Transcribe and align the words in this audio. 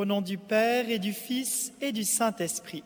Au 0.00 0.06
nom 0.06 0.22
du 0.22 0.38
Père 0.38 0.88
et 0.88 0.98
du 0.98 1.12
Fils 1.12 1.74
et 1.82 1.92
du 1.92 2.04
Saint-Esprit. 2.04 2.84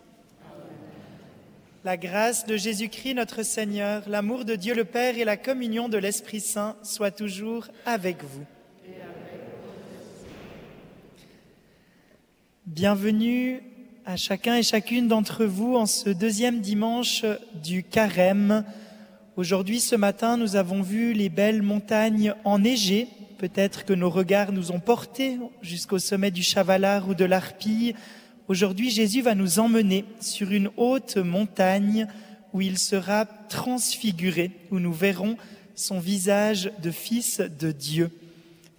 La 1.84 1.96
grâce 1.96 2.44
de 2.44 2.56
Jésus-Christ 2.56 3.14
notre 3.14 3.44
Seigneur, 3.44 4.02
l'amour 4.08 4.44
de 4.44 4.56
Dieu 4.56 4.74
le 4.74 4.84
Père 4.84 5.16
et 5.16 5.24
la 5.24 5.36
communion 5.36 5.88
de 5.88 5.96
l'Esprit 5.96 6.40
Saint 6.40 6.74
soient 6.82 7.12
toujours 7.12 7.68
avec 7.86 8.24
vous. 8.24 8.42
Bienvenue 12.66 13.62
à 14.04 14.16
chacun 14.16 14.56
et 14.56 14.64
chacune 14.64 15.06
d'entre 15.06 15.44
vous 15.44 15.76
en 15.76 15.86
ce 15.86 16.10
deuxième 16.10 16.60
dimanche 16.60 17.24
du 17.62 17.84
carême. 17.84 18.64
Aujourd'hui, 19.36 19.78
ce 19.78 19.94
matin, 19.94 20.36
nous 20.36 20.56
avons 20.56 20.82
vu 20.82 21.12
les 21.12 21.28
belles 21.28 21.62
montagnes 21.62 22.34
enneigées. 22.42 23.06
Peut-être 23.44 23.84
que 23.84 23.92
nos 23.92 24.08
regards 24.08 24.52
nous 24.52 24.72
ont 24.72 24.80
portés 24.80 25.38
jusqu'au 25.60 25.98
sommet 25.98 26.30
du 26.30 26.42
Chavalar 26.42 27.10
ou 27.10 27.14
de 27.14 27.26
l'Arpille. 27.26 27.94
Aujourd'hui, 28.48 28.88
Jésus 28.88 29.20
va 29.20 29.34
nous 29.34 29.58
emmener 29.58 30.06
sur 30.18 30.50
une 30.50 30.70
haute 30.78 31.18
montagne 31.18 32.06
où 32.54 32.62
il 32.62 32.78
sera 32.78 33.26
transfiguré, 33.26 34.52
où 34.70 34.78
nous 34.78 34.94
verrons 34.94 35.36
son 35.74 36.00
visage 36.00 36.72
de 36.82 36.90
fils 36.90 37.42
de 37.60 37.70
Dieu. 37.70 38.10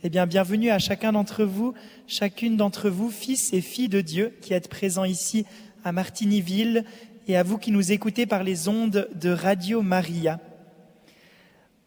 Eh 0.03 0.09
bien, 0.09 0.25
bienvenue 0.25 0.71
à 0.71 0.79
chacun 0.79 1.11
d'entre 1.11 1.43
vous, 1.43 1.75
chacune 2.07 2.57
d'entre 2.57 2.89
vous, 2.89 3.11
fils 3.11 3.53
et 3.53 3.61
filles 3.61 3.87
de 3.87 4.01
Dieu, 4.01 4.33
qui 4.41 4.55
êtes 4.55 4.67
présents 4.67 5.05
ici 5.05 5.45
à 5.83 5.91
Martignyville, 5.91 6.85
et 7.27 7.37
à 7.37 7.43
vous 7.43 7.59
qui 7.59 7.69
nous 7.69 7.91
écoutez 7.91 8.25
par 8.25 8.43
les 8.43 8.67
ondes 8.67 9.09
de 9.13 9.29
Radio 9.29 9.83
Maria. 9.83 10.39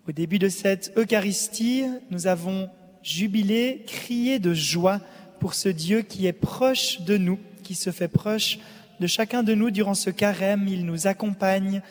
Au 0.09 0.13
début 0.13 0.39
de 0.39 0.49
cette 0.49 0.91
Eucharistie, 0.97 1.85
nous 2.11 2.29
avons 2.29 2.71
jubilé, 3.03 3.85
crié 3.87 4.39
de 4.39 4.55
joie 4.55 5.03
pour 5.39 5.53
ce 5.53 5.69
Dieu 5.69 6.01
qui 6.01 6.27
est 6.27 6.33
proche 6.33 7.03
de 7.03 7.19
nous, 7.19 7.39
qui 7.63 7.75
se 7.75 7.91
fait 7.91 8.09
proche 8.09 8.59
de 9.01 9.07
chacun 9.07 9.43
de 9.43 9.53
nous 9.53 9.71
durant 9.71 9.93
ce 9.93 10.09
carême. 10.09 10.67
Il 10.67 10.87
nous 10.87 11.09
accompagne, 11.09 11.83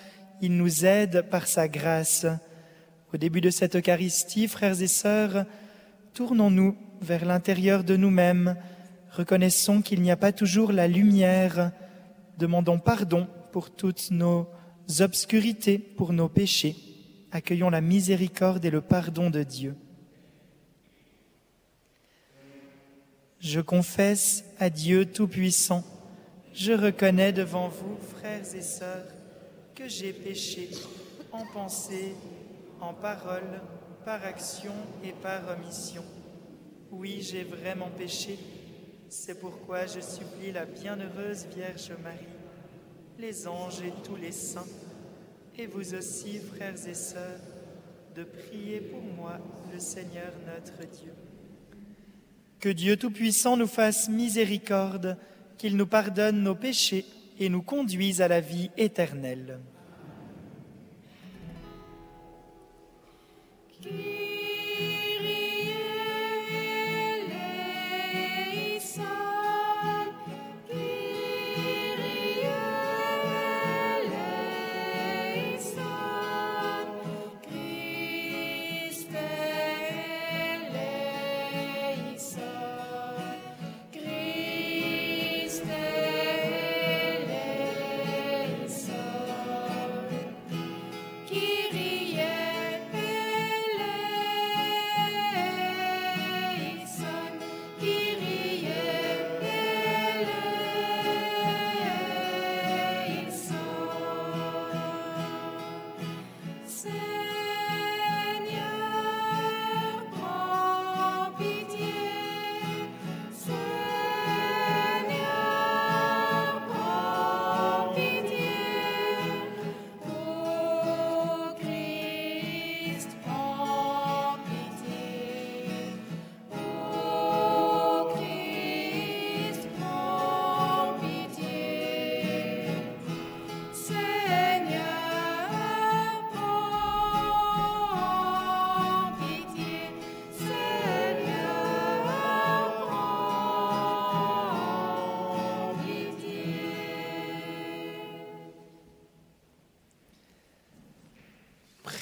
il 0.42 0.58
nous 0.58 0.84
aide 0.84 1.28
par 1.30 1.46
sa 1.46 1.68
grâce. 1.68 2.26
Au 3.14 3.18
début 3.18 3.40
de 3.40 3.52
cette 3.52 3.76
Eucharistie, 3.76 4.48
frères 4.48 4.82
et 4.82 4.88
sœurs, 4.88 5.46
tournons-nous 6.16 6.76
vers 7.02 7.24
l'intérieur 7.24 7.84
de 7.84 7.96
nous-mêmes, 7.96 8.56
reconnaissons 9.12 9.84
qu'il 9.84 10.02
n'y 10.02 10.10
a 10.10 10.18
pas 10.18 10.32
toujours 10.32 10.72
la 10.72 10.88
lumière, 10.88 11.72
demandons 12.40 12.80
pardon 12.80 13.28
pour 13.52 13.70
toutes 13.70 14.10
nos 14.10 14.48
obscurités, 15.02 15.78
pour 15.78 16.14
nos 16.14 16.30
péchés, 16.30 16.87
accueillons 17.32 17.70
la 17.70 17.82
miséricorde 17.82 18.64
et 18.66 18.70
le 18.70 18.82
pardon 18.82 19.30
de 19.30 19.44
Dieu. 19.44 19.76
Je 23.40 23.62
confesse 23.62 24.44
à 24.60 24.70
Dieu 24.70 25.06
Tout-Puissant, 25.06 25.84
je 26.54 26.74
reconnais 26.74 27.32
devant 27.34 27.70
vous, 27.70 27.98
frères 28.18 28.56
et 28.56 28.62
sœurs, 28.62 29.06
que 29.76 29.88
j'ai 29.88 30.12
péché 30.12 30.70
en 31.32 31.46
pensée, 31.46 32.16
en 32.82 32.94
parole, 32.94 33.62
par 34.04 34.24
action 34.24 34.74
et 35.04 35.12
par 35.12 35.42
omission. 35.56 36.04
Oui, 36.92 37.20
j'ai 37.22 37.44
vraiment 37.44 37.90
péché. 37.90 38.40
C'est 39.10 39.40
pourquoi 39.40 39.86
je 39.86 40.00
supplie 40.00 40.52
la 40.52 40.66
bienheureuse 40.66 41.46
Vierge 41.56 41.92
Marie, 42.04 42.18
les 43.20 43.48
anges 43.48 43.82
et 43.82 43.94
tous 44.04 44.16
les 44.16 44.32
saints, 44.32 44.66
et 45.58 45.66
vous 45.66 45.96
aussi, 45.96 46.40
frères 46.40 46.88
et 46.88 46.94
sœurs, 46.94 47.40
de 48.16 48.24
prier 48.24 48.80
pour 48.80 49.02
moi, 49.02 49.40
le 49.74 49.80
Seigneur 49.80 50.32
notre 50.46 50.90
Dieu. 50.92 51.12
Que 52.60 52.70
Dieu 52.70 52.98
Tout-Puissant 52.98 53.58
nous 53.58 53.68
fasse 53.68 54.10
miséricorde, 54.10 55.18
qu'il 55.58 55.78
nous 55.78 55.88
pardonne 55.88 56.44
nos 56.44 56.56
péchés 56.56 57.06
et 57.40 57.50
nous 57.50 57.62
conduise 57.62 58.22
à 58.22 58.28
la 58.28 58.42
vie 58.42 58.70
éternelle. 58.78 59.60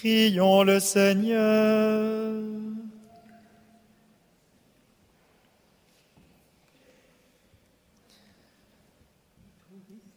Prions 0.06 0.62
le 0.62 0.80
Seigneur. 0.80 2.32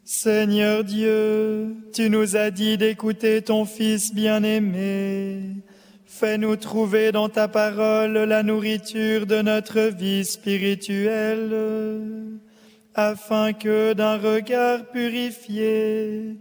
Seigneur 0.05 0.85
Dieu, 0.85 1.75
tu 1.95 2.11
nous 2.11 2.37
as 2.37 2.51
dit 2.51 2.77
d'écouter 2.77 3.41
ton 3.41 3.65
Fils 3.65 4.15
bien-aimé. 4.15 5.55
Fais-nous 6.05 6.57
trouver 6.57 7.11
dans 7.11 7.31
ta 7.31 7.49
parole 7.49 8.13
la 8.13 8.43
nourriture 8.43 9.25
de 9.25 9.41
notre 9.41 9.81
vie 9.81 10.27
spirituelle, 10.27 11.57
afin 12.95 13.55
que 13.55 13.95
d'un 13.95 14.19
regard 14.19 14.85
purifié, 14.91 16.37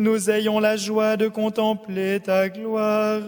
nous 0.00 0.30
ayons 0.30 0.60
la 0.60 0.78
joie 0.78 1.18
de 1.18 1.28
contempler 1.28 2.20
ta 2.20 2.48
gloire. 2.48 3.20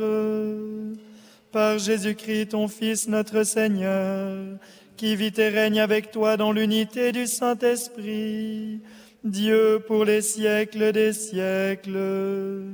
Par 1.52 1.78
Jésus-Christ, 1.78 2.48
ton 2.52 2.66
Fils, 2.66 3.08
notre 3.08 3.42
Seigneur, 3.42 4.56
qui 4.96 5.14
vit 5.14 5.34
et 5.36 5.48
règne 5.50 5.80
avec 5.80 6.10
toi 6.10 6.38
dans 6.38 6.50
l'unité 6.50 7.12
du 7.12 7.26
Saint-Esprit, 7.26 8.80
Dieu 9.22 9.84
pour 9.86 10.06
les 10.06 10.22
siècles 10.22 10.92
des 10.92 11.12
siècles. 11.12 12.64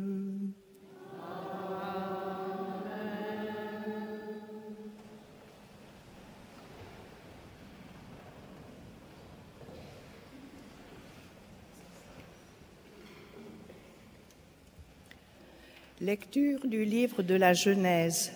Lecture 16.01 16.65
du 16.65 16.85
livre 16.85 17.25
de 17.25 17.35
la 17.35 17.55
Genèse. 17.55 18.31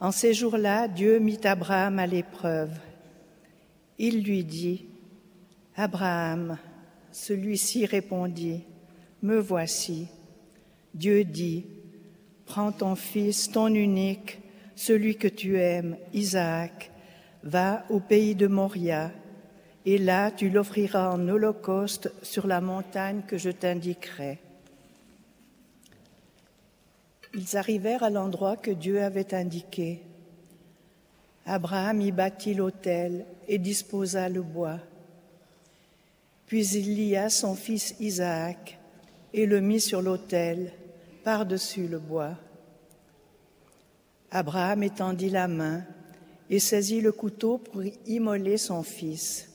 En 0.00 0.10
ces 0.10 0.34
jours-là, 0.34 0.88
Dieu 0.88 1.20
mit 1.20 1.38
Abraham 1.44 2.00
à 2.00 2.06
l'épreuve. 2.08 2.72
Il 3.96 4.24
lui 4.24 4.42
dit, 4.42 4.86
Abraham, 5.76 6.58
celui-ci 7.12 7.86
répondit, 7.86 8.64
Me 9.22 9.38
voici. 9.38 10.08
Dieu 10.94 11.22
dit, 11.22 11.64
Prends 12.44 12.72
ton 12.72 12.96
fils, 12.96 13.52
ton 13.52 13.72
unique, 13.72 14.40
celui 14.74 15.14
que 15.14 15.28
tu 15.28 15.60
aimes, 15.60 15.96
Isaac, 16.12 16.90
Va 17.44 17.84
au 17.88 18.00
pays 18.00 18.34
de 18.34 18.48
Moria, 18.48 19.12
et 19.86 19.96
là 19.96 20.32
tu 20.32 20.50
l'offriras 20.50 21.12
en 21.12 21.28
holocauste 21.28 22.12
sur 22.20 22.48
la 22.48 22.60
montagne 22.60 23.22
que 23.28 23.38
je 23.38 23.50
t'indiquerai. 23.50 24.40
Ils 27.34 27.56
arrivèrent 27.56 28.02
à 28.02 28.10
l'endroit 28.10 28.56
que 28.56 28.70
Dieu 28.70 29.02
avait 29.02 29.34
indiqué. 29.34 30.02
Abraham 31.46 32.00
y 32.00 32.12
bâtit 32.12 32.54
l'autel 32.54 33.24
et 33.48 33.58
disposa 33.58 34.28
le 34.28 34.42
bois. 34.42 34.78
Puis 36.46 36.66
il 36.68 36.96
lia 36.96 37.30
son 37.30 37.54
fils 37.54 37.94
Isaac 38.00 38.78
et 39.32 39.46
le 39.46 39.60
mit 39.60 39.80
sur 39.80 40.02
l'autel, 40.02 40.72
par-dessus 41.22 41.86
le 41.86 41.98
bois. 41.98 42.36
Abraham 44.30 44.82
étendit 44.82 45.30
la 45.30 45.48
main 45.48 45.84
et 46.48 46.58
saisit 46.58 47.00
le 47.00 47.12
couteau 47.12 47.58
pour 47.58 47.82
immoler 48.06 48.58
son 48.58 48.82
fils. 48.82 49.48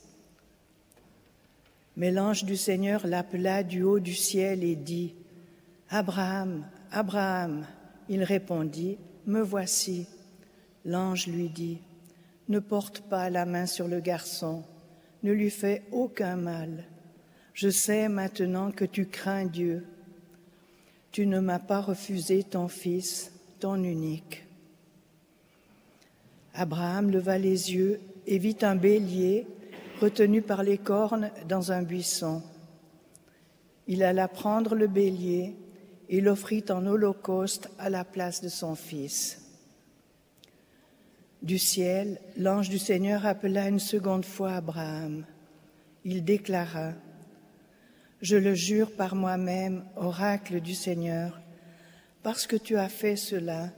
Mais 1.97 2.11
l'ange 2.11 2.43
du 2.43 2.57
Seigneur 2.57 3.07
l'appela 3.07 3.63
du 3.63 3.83
haut 3.83 3.99
du 3.99 4.15
ciel 4.15 4.63
et 4.63 4.75
dit, 4.75 5.13
Abraham, 5.89 6.65
Abraham. 6.95 7.67
Il 8.07 8.23
répondit, 8.23 8.97
Me 9.25 9.41
voici. 9.41 10.07
L'ange 10.85 11.27
lui 11.27 11.49
dit, 11.49 11.79
Ne 12.47 12.59
porte 12.59 13.01
pas 13.01 13.29
la 13.29 13.45
main 13.45 13.65
sur 13.65 13.89
le 13.89 13.99
garçon, 13.99 14.63
ne 15.21 15.33
lui 15.33 15.49
fais 15.49 15.83
aucun 15.91 16.37
mal. 16.37 16.85
Je 17.53 17.67
sais 17.69 18.07
maintenant 18.07 18.71
que 18.71 18.85
tu 18.85 19.07
crains 19.07 19.45
Dieu. 19.45 19.85
Tu 21.11 21.27
ne 21.27 21.41
m'as 21.41 21.59
pas 21.59 21.81
refusé 21.81 22.43
ton 22.43 22.69
fils, 22.69 23.33
ton 23.59 23.83
unique. 23.83 24.45
Abraham 26.53 27.11
leva 27.11 27.37
les 27.37 27.73
yeux 27.73 27.99
et 28.25 28.37
vit 28.37 28.57
un 28.61 28.77
bélier 28.77 29.47
retenu 29.99 30.41
par 30.41 30.63
les 30.63 30.77
cornes 30.77 31.29
dans 31.49 31.73
un 31.73 31.81
buisson. 31.81 32.41
Il 33.85 34.01
alla 34.01 34.29
prendre 34.29 34.75
le 34.75 34.87
bélier 34.87 35.55
et 36.09 36.21
l'offrit 36.21 36.63
en 36.69 36.85
holocauste 36.85 37.69
à 37.79 37.89
la 37.89 38.03
place 38.03 38.41
de 38.41 38.49
son 38.49 38.75
fils. 38.75 39.41
Du 41.41 41.59
ciel, 41.59 42.19
l'ange 42.37 42.69
du 42.69 42.79
Seigneur 42.79 43.25
appela 43.25 43.67
une 43.67 43.79
seconde 43.79 44.25
fois 44.25 44.53
Abraham. 44.53 45.25
Il 46.03 46.23
déclara, 46.23 46.93
Je 48.21 48.37
le 48.37 48.53
jure 48.53 48.91
par 48.95 49.15
moi-même, 49.15 49.83
oracle 49.95 50.61
du 50.61 50.73
Seigneur, 50.73 51.39
parce 52.23 52.47
que 52.47 52.55
tu 52.55 52.77
as 52.77 52.89
fait 52.89 53.15
cela, 53.15 53.69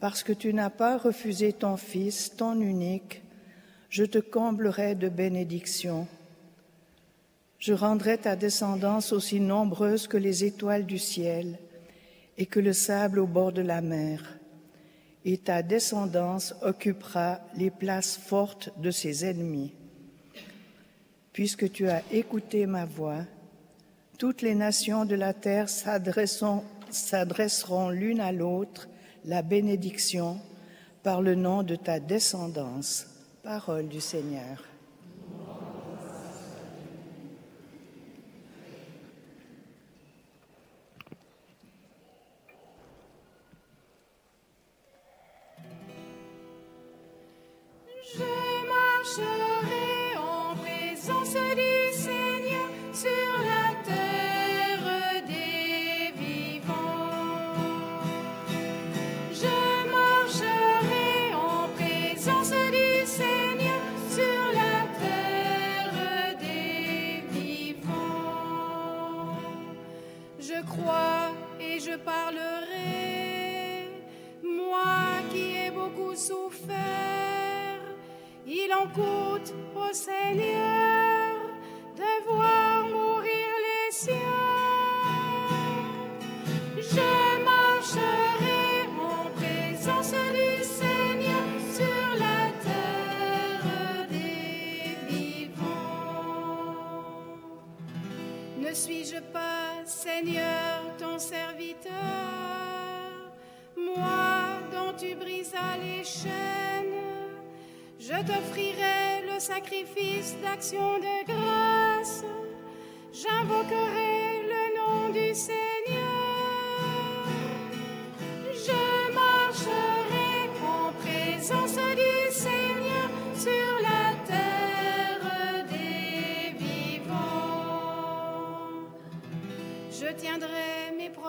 parce 0.00 0.22
que 0.22 0.32
tu 0.32 0.54
n'as 0.54 0.70
pas 0.70 0.96
refusé 0.96 1.52
ton 1.52 1.76
Fils, 1.76 2.34
ton 2.36 2.60
unique, 2.60 3.22
je 3.90 4.04
te 4.04 4.18
comblerai 4.18 4.94
de 4.94 5.08
bénédictions. 5.08 6.08
Je 7.64 7.72
rendrai 7.72 8.18
ta 8.18 8.36
descendance 8.36 9.14
aussi 9.14 9.40
nombreuse 9.40 10.06
que 10.06 10.18
les 10.18 10.44
étoiles 10.44 10.84
du 10.84 10.98
ciel 10.98 11.58
et 12.36 12.44
que 12.44 12.60
le 12.60 12.74
sable 12.74 13.18
au 13.18 13.26
bord 13.26 13.52
de 13.52 13.62
la 13.62 13.80
mer. 13.80 14.38
Et 15.24 15.38
ta 15.38 15.62
descendance 15.62 16.54
occupera 16.60 17.40
les 17.56 17.70
places 17.70 18.18
fortes 18.18 18.68
de 18.78 18.90
ses 18.90 19.24
ennemis. 19.24 19.72
Puisque 21.32 21.72
tu 21.72 21.88
as 21.88 22.02
écouté 22.12 22.66
ma 22.66 22.84
voix, 22.84 23.22
toutes 24.18 24.42
les 24.42 24.54
nations 24.54 25.06
de 25.06 25.14
la 25.14 25.32
terre 25.32 25.70
s'adresseront 25.70 27.88
l'une 27.88 28.20
à 28.20 28.30
l'autre 28.30 28.90
la 29.24 29.40
bénédiction 29.40 30.38
par 31.02 31.22
le 31.22 31.34
nom 31.34 31.62
de 31.62 31.76
ta 31.76 31.98
descendance. 31.98 33.06
Parole 33.42 33.88
du 33.88 34.02
Seigneur. 34.02 34.73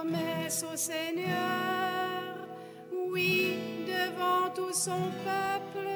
Promesses 0.06 0.66
au 0.72 0.76
Seigneur, 0.76 1.28
oui, 3.12 3.58
devant 3.86 4.50
tout 4.54 4.74
son 4.74 5.12
peuple, 5.24 5.88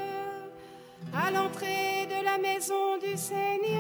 à 1.14 1.32
l'entrée 1.32 2.08
la 2.24 2.38
maison 2.38 2.98
du 2.98 3.18
Seigneur, 3.18 3.79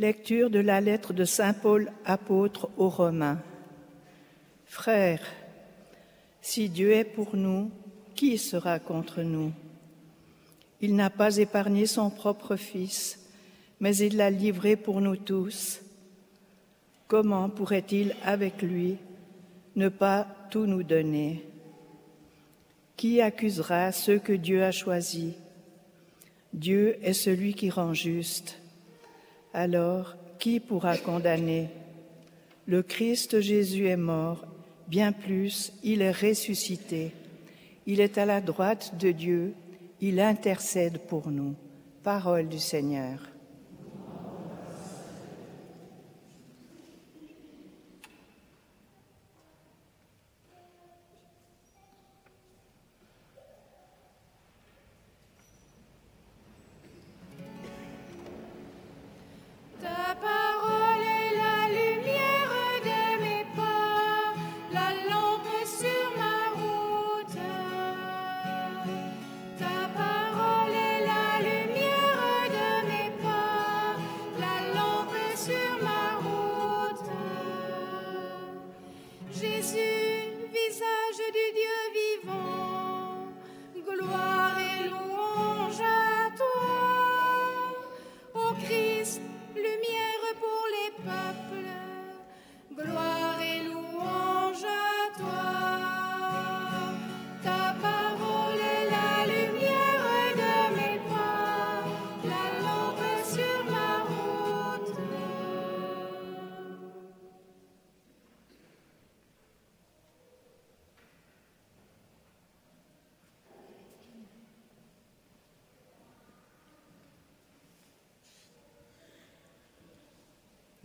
Lecture 0.00 0.48
de 0.48 0.60
la 0.60 0.80
lettre 0.80 1.12
de 1.12 1.26
Saint 1.26 1.52
Paul 1.52 1.92
apôtre 2.06 2.70
aux 2.78 2.88
Romains. 2.88 3.38
Frères, 4.64 5.20
si 6.40 6.70
Dieu 6.70 6.92
est 6.92 7.04
pour 7.04 7.36
nous, 7.36 7.70
qui 8.14 8.38
sera 8.38 8.78
contre 8.78 9.20
nous? 9.20 9.52
Il 10.80 10.96
n'a 10.96 11.10
pas 11.10 11.36
épargné 11.36 11.84
son 11.84 12.08
propre 12.08 12.56
Fils, 12.56 13.20
mais 13.78 13.94
il 13.94 14.16
l'a 14.16 14.30
livré 14.30 14.74
pour 14.74 15.02
nous 15.02 15.16
tous. 15.16 15.82
Comment 17.06 17.50
pourrait-il, 17.50 18.16
avec 18.24 18.62
lui, 18.62 18.96
ne 19.76 19.90
pas 19.90 20.26
tout 20.50 20.64
nous 20.64 20.82
donner? 20.82 21.44
Qui 22.96 23.20
accusera 23.20 23.92
ceux 23.92 24.18
que 24.18 24.32
Dieu 24.32 24.64
a 24.64 24.72
choisis? 24.72 25.34
Dieu 26.54 26.96
est 27.02 27.12
celui 27.12 27.52
qui 27.52 27.68
rend 27.68 27.92
juste. 27.92 28.59
Alors, 29.52 30.14
qui 30.38 30.60
pourra 30.60 30.96
condamner? 30.96 31.68
Le 32.66 32.82
Christ 32.82 33.40
Jésus 33.40 33.88
est 33.88 33.96
mort, 33.96 34.44
bien 34.88 35.12
plus, 35.12 35.72
il 35.82 36.02
est 36.02 36.12
ressuscité. 36.12 37.12
Il 37.86 38.00
est 38.00 38.18
à 38.18 38.26
la 38.26 38.40
droite 38.40 38.94
de 38.98 39.10
Dieu 39.10 39.54
Il 40.00 40.20
intercède 40.20 40.98
pour 41.08 41.30
nous. 41.30 41.54
Parole 42.02 42.48
du 42.48 42.58
Seigneur. 42.58 43.29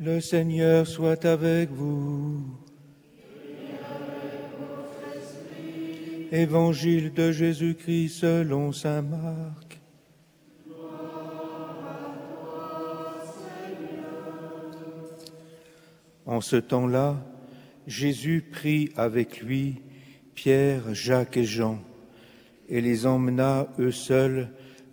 Le 0.06 0.22
Seigneur 0.22 0.86
soit 0.86 1.26
avec 1.26 1.72
vous. 1.72 2.40
Évangile 6.32 7.12
de 7.12 7.32
Jésus-Christ 7.32 8.10
selon 8.10 8.72
Saint 8.72 9.02
Marc. 9.02 9.80
En 16.28 16.40
ce 16.40 16.58
temps-là, 16.58 17.16
Jésus 17.88 18.46
prit 18.52 18.92
avec 18.96 19.42
lui 19.42 19.82
Pierre, 20.36 20.94
Jacques 20.94 21.38
et 21.38 21.46
Jean 21.46 21.80
et 22.70 22.80
les 22.80 23.08
emmena 23.08 23.68
eux 23.80 23.92
seuls 23.92 24.50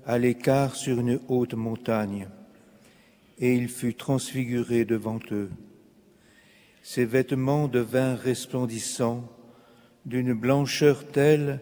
à 0.07 0.17
l'écart 0.17 0.75
sur 0.75 1.01
une 1.01 1.21
haute 1.29 1.53
montagne 1.53 2.29
et 3.43 3.57
il 3.57 3.69
fut 3.69 3.95
transfiguré 3.95 4.85
devant 4.85 5.19
eux. 5.33 5.51
Ses 6.81 7.05
vêtements 7.05 7.67
devinrent 7.67 8.21
resplendissants, 8.21 9.29
d'une 10.07 10.33
blancheur 10.33 11.09
telle 11.09 11.61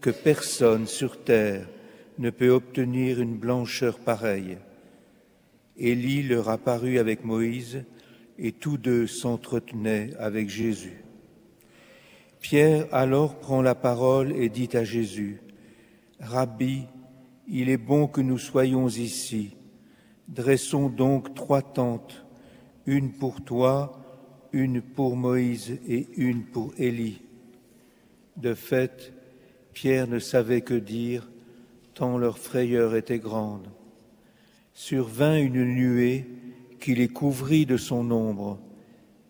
que 0.00 0.08
personne 0.08 0.86
sur 0.86 1.22
terre 1.22 1.68
ne 2.18 2.30
peut 2.30 2.48
obtenir 2.48 3.20
une 3.20 3.36
blancheur 3.36 3.98
pareille. 3.98 4.56
Élie 5.76 6.22
leur 6.22 6.48
apparut 6.48 6.98
avec 6.98 7.24
Moïse, 7.24 7.84
et 8.38 8.52
tous 8.52 8.78
deux 8.78 9.06
s'entretenaient 9.06 10.12
avec 10.18 10.48
Jésus. 10.48 11.04
Pierre 12.40 12.86
alors 12.90 13.38
prend 13.38 13.60
la 13.60 13.74
parole 13.74 14.32
et 14.32 14.48
dit 14.48 14.70
à 14.72 14.84
Jésus, 14.84 15.42
Rabbi, 16.20 16.84
il 17.48 17.68
est 17.68 17.76
bon 17.76 18.06
que 18.06 18.22
nous 18.22 18.38
soyons 18.38 18.88
ici. 18.88 19.57
Dressons 20.28 20.90
donc 20.90 21.34
trois 21.34 21.62
tentes, 21.62 22.24
une 22.84 23.12
pour 23.12 23.42
toi, 23.42 24.04
une 24.52 24.82
pour 24.82 25.16
Moïse 25.16 25.78
et 25.88 26.08
une 26.16 26.44
pour 26.44 26.74
Élie. 26.76 27.22
De 28.36 28.54
fait, 28.54 29.12
Pierre 29.72 30.06
ne 30.06 30.18
savait 30.18 30.60
que 30.60 30.74
dire, 30.74 31.28
tant 31.94 32.18
leur 32.18 32.38
frayeur 32.38 32.94
était 32.94 33.18
grande. 33.18 33.68
Survint 34.74 35.36
une 35.38 35.64
nuée 35.64 36.26
qui 36.78 36.94
les 36.94 37.08
couvrit 37.08 37.66
de 37.66 37.76
son 37.76 38.10
ombre, 38.10 38.60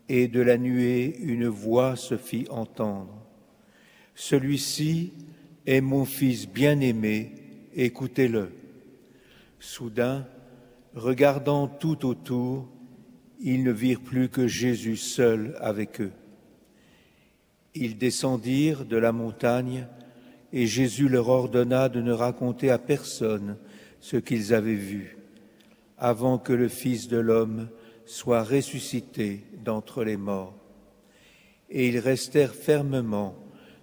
et 0.08 0.26
de 0.26 0.40
la 0.40 0.58
nuée 0.58 1.16
une 1.20 1.46
voix 1.46 1.96
se 1.96 2.16
fit 2.16 2.46
entendre. 2.50 3.14
Celui-ci 4.14 5.12
est 5.66 5.80
mon 5.80 6.04
fils 6.04 6.48
bien-aimé, 6.48 7.32
écoutez-le. 7.74 8.50
Soudain, 9.60 10.26
regardant 10.98 11.68
tout 11.68 12.06
autour, 12.06 12.68
ils 13.40 13.62
ne 13.62 13.70
virent 13.70 14.02
plus 14.02 14.28
que 14.28 14.48
Jésus 14.48 14.96
seul 14.96 15.56
avec 15.60 16.00
eux. 16.00 16.12
Ils 17.74 17.96
descendirent 17.96 18.84
de 18.84 18.96
la 18.96 19.12
montagne 19.12 19.86
et 20.52 20.66
Jésus 20.66 21.08
leur 21.08 21.28
ordonna 21.28 21.88
de 21.88 22.00
ne 22.00 22.12
raconter 22.12 22.70
à 22.70 22.78
personne 22.78 23.56
ce 24.00 24.16
qu'ils 24.16 24.52
avaient 24.54 24.74
vu, 24.74 25.18
avant 25.98 26.38
que 26.38 26.52
le 26.52 26.68
Fils 26.68 27.06
de 27.08 27.18
l'homme 27.18 27.68
soit 28.04 28.42
ressuscité 28.42 29.44
d'entre 29.64 30.02
les 30.02 30.16
morts. 30.16 30.54
Et 31.70 31.88
ils 31.88 31.98
restèrent 31.98 32.54
fermement 32.54 33.36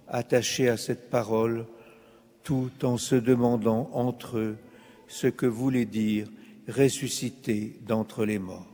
attachés 0.08 0.68
à 0.68 0.76
cette 0.76 1.08
parole, 1.08 1.66
tout 2.42 2.70
en 2.82 2.98
se 2.98 3.14
demandant 3.14 3.88
entre 3.92 4.38
eux 4.38 4.56
ce 5.08 5.28
que 5.28 5.46
voulait 5.46 5.86
dire 5.86 6.28
ressuscité 6.68 7.78
d'entre 7.86 8.24
les 8.24 8.38
morts. 8.38 8.66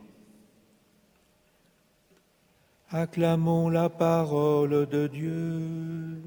Acclamons 2.91 3.71
la 3.71 3.89
parole 3.89 4.87
de 4.87 5.07
Dieu. 5.07 6.21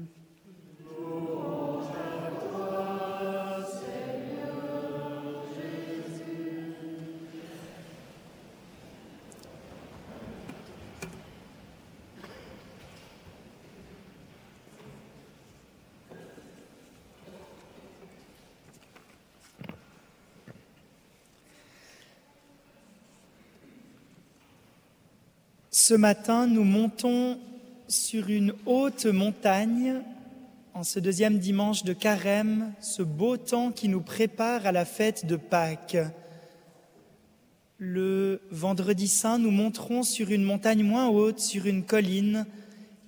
Ce 25.78 25.92
matin, 25.92 26.46
nous 26.46 26.64
montons 26.64 27.38
sur 27.86 28.30
une 28.30 28.54
haute 28.64 29.04
montagne 29.04 30.00
en 30.72 30.82
ce 30.84 30.98
deuxième 30.98 31.38
dimanche 31.38 31.84
de 31.84 31.92
carême, 31.92 32.72
ce 32.80 33.02
beau 33.02 33.36
temps 33.36 33.72
qui 33.72 33.88
nous 33.88 34.00
prépare 34.00 34.64
à 34.64 34.72
la 34.72 34.86
fête 34.86 35.26
de 35.26 35.36
Pâques. 35.36 35.98
Le 37.76 38.40
vendredi 38.50 39.06
saint, 39.06 39.38
nous 39.38 39.50
monterons 39.50 40.02
sur 40.02 40.30
une 40.30 40.44
montagne 40.44 40.82
moins 40.82 41.08
haute, 41.08 41.40
sur 41.40 41.66
une 41.66 41.84
colline, 41.84 42.46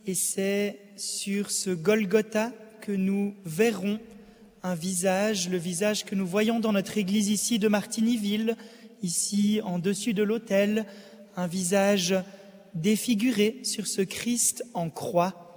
et 0.06 0.14
c'est 0.14 0.78
sur 0.94 1.50
ce 1.50 1.70
Golgotha 1.70 2.52
que 2.82 2.92
nous 2.92 3.34
verrons 3.46 3.98
un 4.62 4.75
visage, 4.75 5.48
le 5.48 5.56
visage 5.56 6.04
que 6.04 6.14
nous 6.14 6.26
voyons 6.26 6.60
dans 6.60 6.75
notre 6.75 6.98
église 6.98 7.30
ici 7.30 7.58
de 7.58 7.68
Martignyville, 7.68 8.56
ici 9.02 9.62
en 9.64 9.78
dessus 9.78 10.12
de 10.12 10.22
l'autel, 10.22 10.84
un 11.34 11.46
visage 11.46 12.14
défiguré 12.75 13.60
sur 13.62 13.87
ce 13.87 14.02
Christ 14.02 14.64
en 14.75 14.90
croix. 14.90 15.48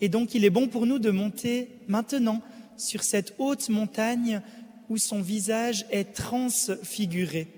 Et 0.00 0.08
donc 0.08 0.34
il 0.34 0.44
est 0.44 0.50
bon 0.50 0.68
pour 0.68 0.86
nous 0.86 0.98
de 0.98 1.10
monter 1.10 1.68
maintenant 1.88 2.42
sur 2.76 3.02
cette 3.02 3.34
haute 3.38 3.68
montagne 3.68 4.42
où 4.88 4.96
son 4.96 5.20
visage 5.20 5.86
est 5.90 6.14
transfiguré. 6.14 7.48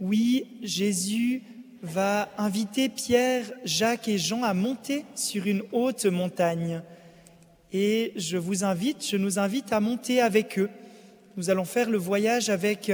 Oui, 0.00 0.46
Jésus 0.62 1.42
va 1.82 2.30
inviter 2.38 2.88
Pierre, 2.88 3.52
Jacques 3.64 4.08
et 4.08 4.18
Jean 4.18 4.42
à 4.42 4.54
monter 4.54 5.04
sur 5.14 5.46
une 5.46 5.62
haute 5.72 6.06
montagne. 6.06 6.82
Et 7.72 8.12
je 8.16 8.36
vous 8.36 8.64
invite, 8.64 9.06
je 9.06 9.16
nous 9.16 9.38
invite 9.38 9.72
à 9.72 9.80
monter 9.80 10.20
avec 10.20 10.58
eux. 10.58 10.70
Nous 11.36 11.50
allons 11.50 11.64
faire 11.64 11.90
le 11.90 11.98
voyage 11.98 12.48
avec 12.48 12.90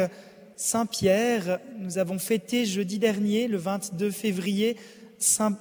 Saint 0.56 0.86
Pierre. 0.86 1.60
Nous 1.78 1.98
avons 1.98 2.18
fêté 2.18 2.66
jeudi 2.66 2.98
dernier, 2.98 3.48
le 3.48 3.58
22 3.58 4.10
février, 4.10 4.76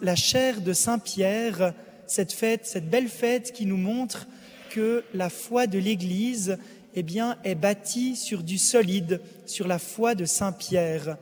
La 0.02 0.16
chair 0.16 0.62
de 0.62 0.72
Saint 0.72 1.00
Pierre, 1.00 1.74
cette 2.08 2.32
fête, 2.32 2.66
cette 2.66 2.90
belle 2.90 3.10
fête 3.10 3.52
qui 3.52 3.66
nous 3.66 3.78
montre 3.78 4.28
que 4.70 5.04
la 5.14 5.30
foi 5.30 5.68
de 5.68 5.78
l'Église 5.78 6.58
eh 6.96 7.04
bien, 7.04 7.38
est 7.44 7.56
bâtie 7.56 8.16
sur 8.16 8.42
du 8.42 8.58
solide, 8.58 9.22
sur 9.46 9.68
la 9.68 9.78
foi 9.78 10.16
de 10.16 10.24
Saint 10.24 10.54
Pierre. 10.54 11.18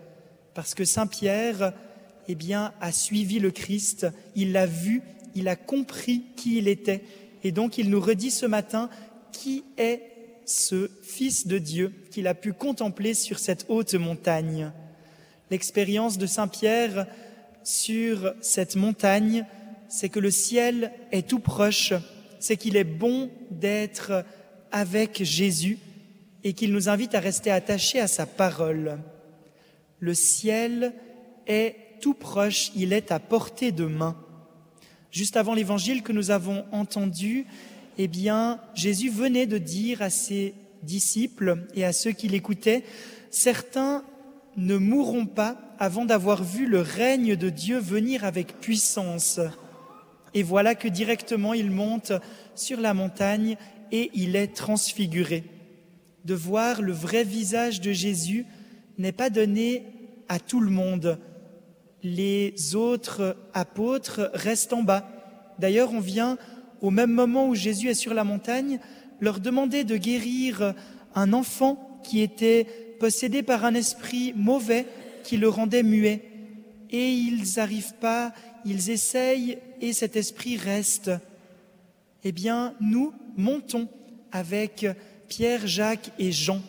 Parce 0.53 0.75
que 0.75 0.86
Saint 0.86 1.08
Pierre, 1.08 1.74
eh 2.27 2.36
bien, 2.36 2.74
a 2.79 2.91
suivi 2.91 3.39
le 3.39 3.50
Christ, 3.50 4.06
il 4.36 4.51
l'a 4.51 4.67
vu, 4.67 5.01
il 5.34 5.48
a 5.48 5.56
compris 5.56 6.24
qui 6.36 6.58
il 6.58 6.67
était. 6.67 7.03
Et 7.44 7.51
donc, 7.51 7.79
il 7.79 7.89
nous 7.89 8.01
redit 8.01 8.32
ce 8.32 8.46
matin 8.46 8.89
qui 9.32 9.63
est 9.77 10.01
ce 10.46 10.89
Fils 11.01 11.48
de 11.48 11.58
Dieu 11.58 11.91
qu'il 12.12 12.27
a 12.27 12.34
pu 12.34 12.53
contempler 12.53 13.13
sur 13.13 13.39
cette 13.39 13.65
haute 13.67 13.96
montagne? 13.96 14.72
L'expérience 15.50 16.17
de 16.17 16.27
Saint 16.27 16.48
Pierre 16.48 17.08
sur 17.67 18.33
cette 18.39 18.77
montagne, 18.77 19.45
c'est 19.89 20.07
que 20.07 20.21
le 20.21 20.31
ciel 20.31 20.93
est 21.12 21.27
tout 21.27 21.39
proche, 21.39 21.91
c'est 22.39 22.55
qu'il 22.55 22.77
est 22.77 22.86
bon 22.86 23.29
d'être 23.51 24.24
avec 24.71 25.21
Jésus 25.21 25.77
et 26.45 26.53
qu'il 26.53 26.71
nous 26.71 26.88
invite 26.88 27.13
à 27.13 27.19
rester 27.19 27.51
attachés 27.51 28.00
à 28.00 28.07
sa 28.07 28.25
parole. 28.25 29.00
Le 30.00 30.13
ciel 30.13 30.93
est 31.45 31.75
tout 32.00 32.13
proche, 32.13 32.71
il 32.74 32.93
est 32.93 33.12
à 33.12 33.19
portée 33.19 33.74
de 33.74 33.86
main. 33.86 34.15
Juste 35.12 35.36
avant 35.36 35.53
l'évangile 35.53 36.03
que 36.03 36.13
nous 36.13 36.31
avons 36.31 36.63
entendu, 36.71 37.47
eh 37.97 38.07
bien, 38.07 38.62
Jésus 38.75 39.09
venait 39.09 39.45
de 39.45 39.57
dire 39.57 40.01
à 40.01 40.09
ses 40.09 40.53
disciples 40.83 41.65
et 41.75 41.83
à 41.83 41.91
ceux 41.91 42.12
qui 42.12 42.29
l'écoutaient, 42.29 42.86
certains 43.29 44.05
ne 44.58 44.78
mourront 44.78 45.28
pas 45.28 45.56
avant 45.80 46.06
d'avoir 46.06 46.44
vu 46.44 46.66
le 46.66 46.82
règne 46.82 47.36
de 47.36 47.50
Dieu 47.50 47.78
venir 47.78 48.26
avec 48.26 48.60
puissance. 48.60 49.40
Et 50.34 50.44
voilà 50.44 50.76
que 50.76 50.88
directement 50.88 51.54
il 51.54 51.72
monte 51.72 52.12
sur 52.56 52.80
la 52.80 52.94
montagne 52.94 53.56
et 53.92 54.10
il 54.14 54.36
est 54.36 54.56
transfiguré. 54.56 55.44
De 56.26 56.34
voir 56.34 56.82
le 56.82 56.92
vrai 56.92 57.24
visage 57.24 57.80
de 57.80 57.92
Jésus 57.92 58.46
n'est 58.98 59.12
pas 59.12 59.30
donné 59.30 59.86
à 60.28 60.40
tout 60.40 60.60
le 60.60 60.72
monde. 60.72 61.20
Les 62.04 62.76
autres 62.76 63.38
apôtres 63.54 64.32
restent 64.34 64.74
en 64.74 64.84
bas. 64.84 65.08
D'ailleurs, 65.60 65.94
on 65.94 66.00
vient, 66.00 66.38
au 66.82 66.90
même 66.90 67.12
moment 67.12 67.48
où 67.48 67.56
Jésus 67.56 67.90
est 67.90 67.94
sur 67.94 68.14
la 68.14 68.24
montagne, 68.24 68.80
leur 69.20 69.40
demander 69.40 69.84
de 69.84 69.98
guérir 69.98 70.74
un 71.16 71.34
enfant 71.34 72.02
qui 72.04 72.22
était 72.22 72.87
possédé 73.00 73.44
par 73.44 73.66
un 73.66 73.74
esprit 73.74 74.34
mauvais 74.36 74.86
qui 75.24 75.38
le 75.38 75.50
rendait 75.50 75.84
muet. 75.84 76.22
Et 76.89 77.12
ils 77.12 77.44
n'arrivent 77.58 77.96
pas, 78.00 78.34
ils 78.66 78.89
essayent 78.89 79.58
et 79.82 79.94
cet 79.94 80.16
esprit 80.16 80.58
reste. 80.58 81.12
Eh 82.24 82.32
bien, 82.32 82.74
nous 82.80 83.13
montons 83.36 83.88
avec 84.32 84.86
Pierre, 85.27 85.68
Jacques 85.68 86.12
et 86.20 86.32
Jean. 86.32 86.62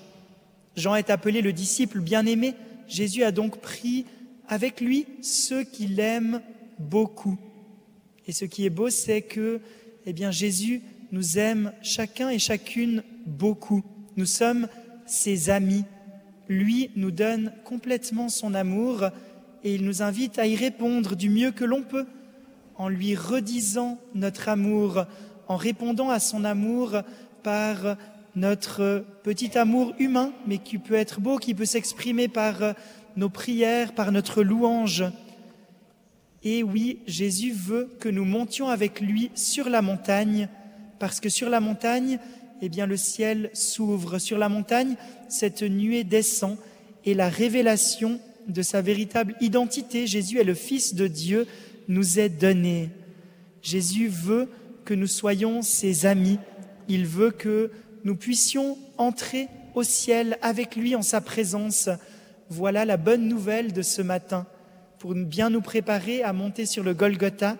Jean 0.77 0.95
est 0.95 1.11
appelé 1.11 1.43
le 1.43 1.53
disciple 1.53 2.01
bien-aimé. 2.01 2.55
Jésus 2.89 3.25
a 3.25 3.33
donc 3.33 3.59
pris 3.59 4.07
avec 4.49 4.81
lui 4.81 5.07
ceux 5.23 5.65
qu'il 5.65 5.99
aime 6.01 6.41
beaucoup. 6.79 7.39
Et 8.27 8.33
ce 8.33 8.45
qui 8.45 8.65
est 8.67 8.71
beau, 8.71 8.91
c'est 8.91 9.23
que 9.23 9.61
eh 10.07 10.13
bien, 10.13 10.31
Jésus 10.31 10.83
nous 11.13 11.39
aime 11.39 11.73
chacun 11.83 12.31
et 12.31 12.39
chacune 12.39 13.03
beaucoup. 13.27 13.83
Nous 14.17 14.27
sommes 14.27 14.69
ses 15.07 15.51
amis. 15.51 15.85
Lui 16.49 16.91
nous 16.97 17.11
donne 17.11 17.53
complètement 17.65 18.29
son 18.29 18.55
amour 18.55 19.11
et 19.65 19.75
il 19.75 19.85
nous 19.85 20.03
invite 20.03 20.39
à 20.39 20.47
y 20.47 20.57
répondre 20.57 21.17
du 21.17 21.29
mieux 21.29 21.51
que 21.51 21.65
l'on 21.65 21.83
peut 21.83 22.07
en 22.77 22.89
lui 22.89 23.15
redisant 23.17 23.99
notre 24.15 24.49
amour, 24.49 25.05
en 25.49 25.57
répondant 25.57 26.11
à 26.11 26.21
son 26.21 26.45
amour 26.45 27.03
par 27.43 27.97
notre 28.37 29.05
petit 29.25 29.59
amour 29.59 29.95
humain, 29.99 30.33
mais 30.47 30.59
qui 30.59 30.79
peut 30.79 30.95
être 30.95 31.21
beau, 31.21 31.39
qui 31.39 31.55
peut 31.55 31.65
s'exprimer 31.65 32.29
par 32.29 32.75
nos 33.17 33.29
prières, 33.29 33.95
par 33.95 34.13
notre 34.13 34.43
louange. 34.43 35.05
Et 36.45 36.63
oui, 36.63 37.01
Jésus 37.07 37.53
veut 37.53 37.91
que 37.99 38.09
nous 38.09 38.25
montions 38.25 38.69
avec 38.69 39.01
lui 39.01 39.33
sur 39.35 39.69
la 39.69 39.83
montagne, 39.83 40.49
parce 41.01 41.19
que 41.19 41.29
sur 41.29 41.51
la 41.51 41.59
montagne, 41.59 42.21
eh 42.63 42.69
bien, 42.69 42.87
le 42.87 42.97
ciel 42.97 43.51
s'ouvre. 43.53 44.19
Sur 44.19 44.39
la 44.39 44.49
montagne, 44.49 44.97
cette 45.29 45.63
nuée 45.63 46.05
descend 46.05 46.57
et 47.05 47.15
la 47.15 47.29
révélation 47.29 48.21
de 48.49 48.63
sa 48.63 48.81
véritable 48.81 49.35
identité, 49.41 50.07
Jésus 50.07 50.39
est 50.39 50.45
le 50.45 50.55
Fils 50.55 50.95
de 50.95 51.07
Dieu, 51.07 51.47
nous 51.87 52.19
est 52.19 52.29
donnée. 52.29 52.91
Jésus 53.63 54.09
veut 54.09 54.49
que 54.85 54.95
nous 54.95 55.07
soyons 55.07 55.63
ses 55.63 56.07
amis. 56.07 56.39
Il 56.89 57.07
veut 57.07 57.31
que 57.31 57.71
nous 58.05 58.17
puissions 58.17 58.79
entrer 58.97 59.49
au 59.75 59.83
ciel 59.83 60.39
avec 60.43 60.77
lui 60.77 60.97
en 60.97 61.03
sa 61.03 61.21
présence. 61.21 61.89
Voilà 62.49 62.85
la 62.85 62.97
bonne 62.97 63.29
nouvelle 63.29 63.73
de 63.73 63.83
ce 63.83 64.01
matin. 64.01 64.47
Pour 64.99 65.15
bien 65.15 65.51
nous 65.51 65.61
préparer 65.61 66.23
à 66.23 66.33
monter 66.33 66.67
sur 66.67 66.83
le 66.83 66.95
Golgotha, 66.95 67.57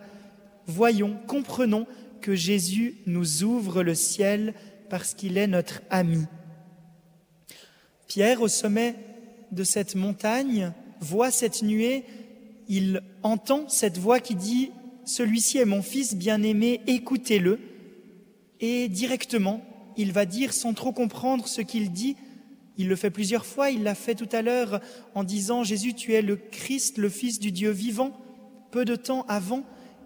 voyons, 0.67 1.17
comprenons 1.27 1.87
que 2.21 2.35
Jésus 2.35 2.97
nous 3.07 3.45
ouvre 3.45 3.83
le 3.83 3.95
ciel 3.95 4.55
parce 4.89 5.15
qu'il 5.15 5.39
est 5.39 5.47
notre 5.47 5.83
ami. 5.91 6.25
Pierre, 8.07 8.43
au 8.43 8.49
sommet 8.49 8.95
de 9.53 9.65
cette 9.65 9.95
montagne, 9.95 10.73
voit 11.01 11.31
cette 11.31 11.63
nuée, 11.63 12.05
il 12.69 13.03
entend 13.23 13.69
cette 13.69 13.99
voix 13.99 14.21
qui 14.21 14.35
dit 14.35 14.71
celui-ci 15.05 15.59
est 15.59 15.65
mon 15.65 15.83
fils 15.83 16.15
bien-aimé, 16.15 16.81
écoutez-le. 16.87 17.59
Et 18.61 18.89
directement, 18.89 19.63
il 19.97 20.13
va 20.13 20.27
dire, 20.27 20.53
sans 20.53 20.75
trop 20.75 20.93
comprendre 20.93 21.49
ce 21.49 21.63
qu'il 21.63 21.93
dit, 21.93 22.17
il 22.77 22.89
le 22.89 22.97
fait 22.97 23.11
plusieurs 23.11 23.47
fois, 23.47 23.71
il 23.71 23.83
l'a 23.83 23.95
fait 23.95 24.15
tout 24.15 24.29
à 24.33 24.43
l'heure 24.43 24.81
en 25.15 25.25
disant, 25.25 25.65
Jésus, 25.65 25.95
tu 25.95 26.15
es 26.15 26.23
le 26.23 26.37
Christ, 26.37 26.99
le 26.99 27.09
Fils 27.09 27.41
du 27.41 27.53
Dieu 27.53 27.71
vivant, 27.71 28.13
peu 28.71 28.85
de 28.85 28.97
temps 28.97 29.25
avant. 29.29 29.65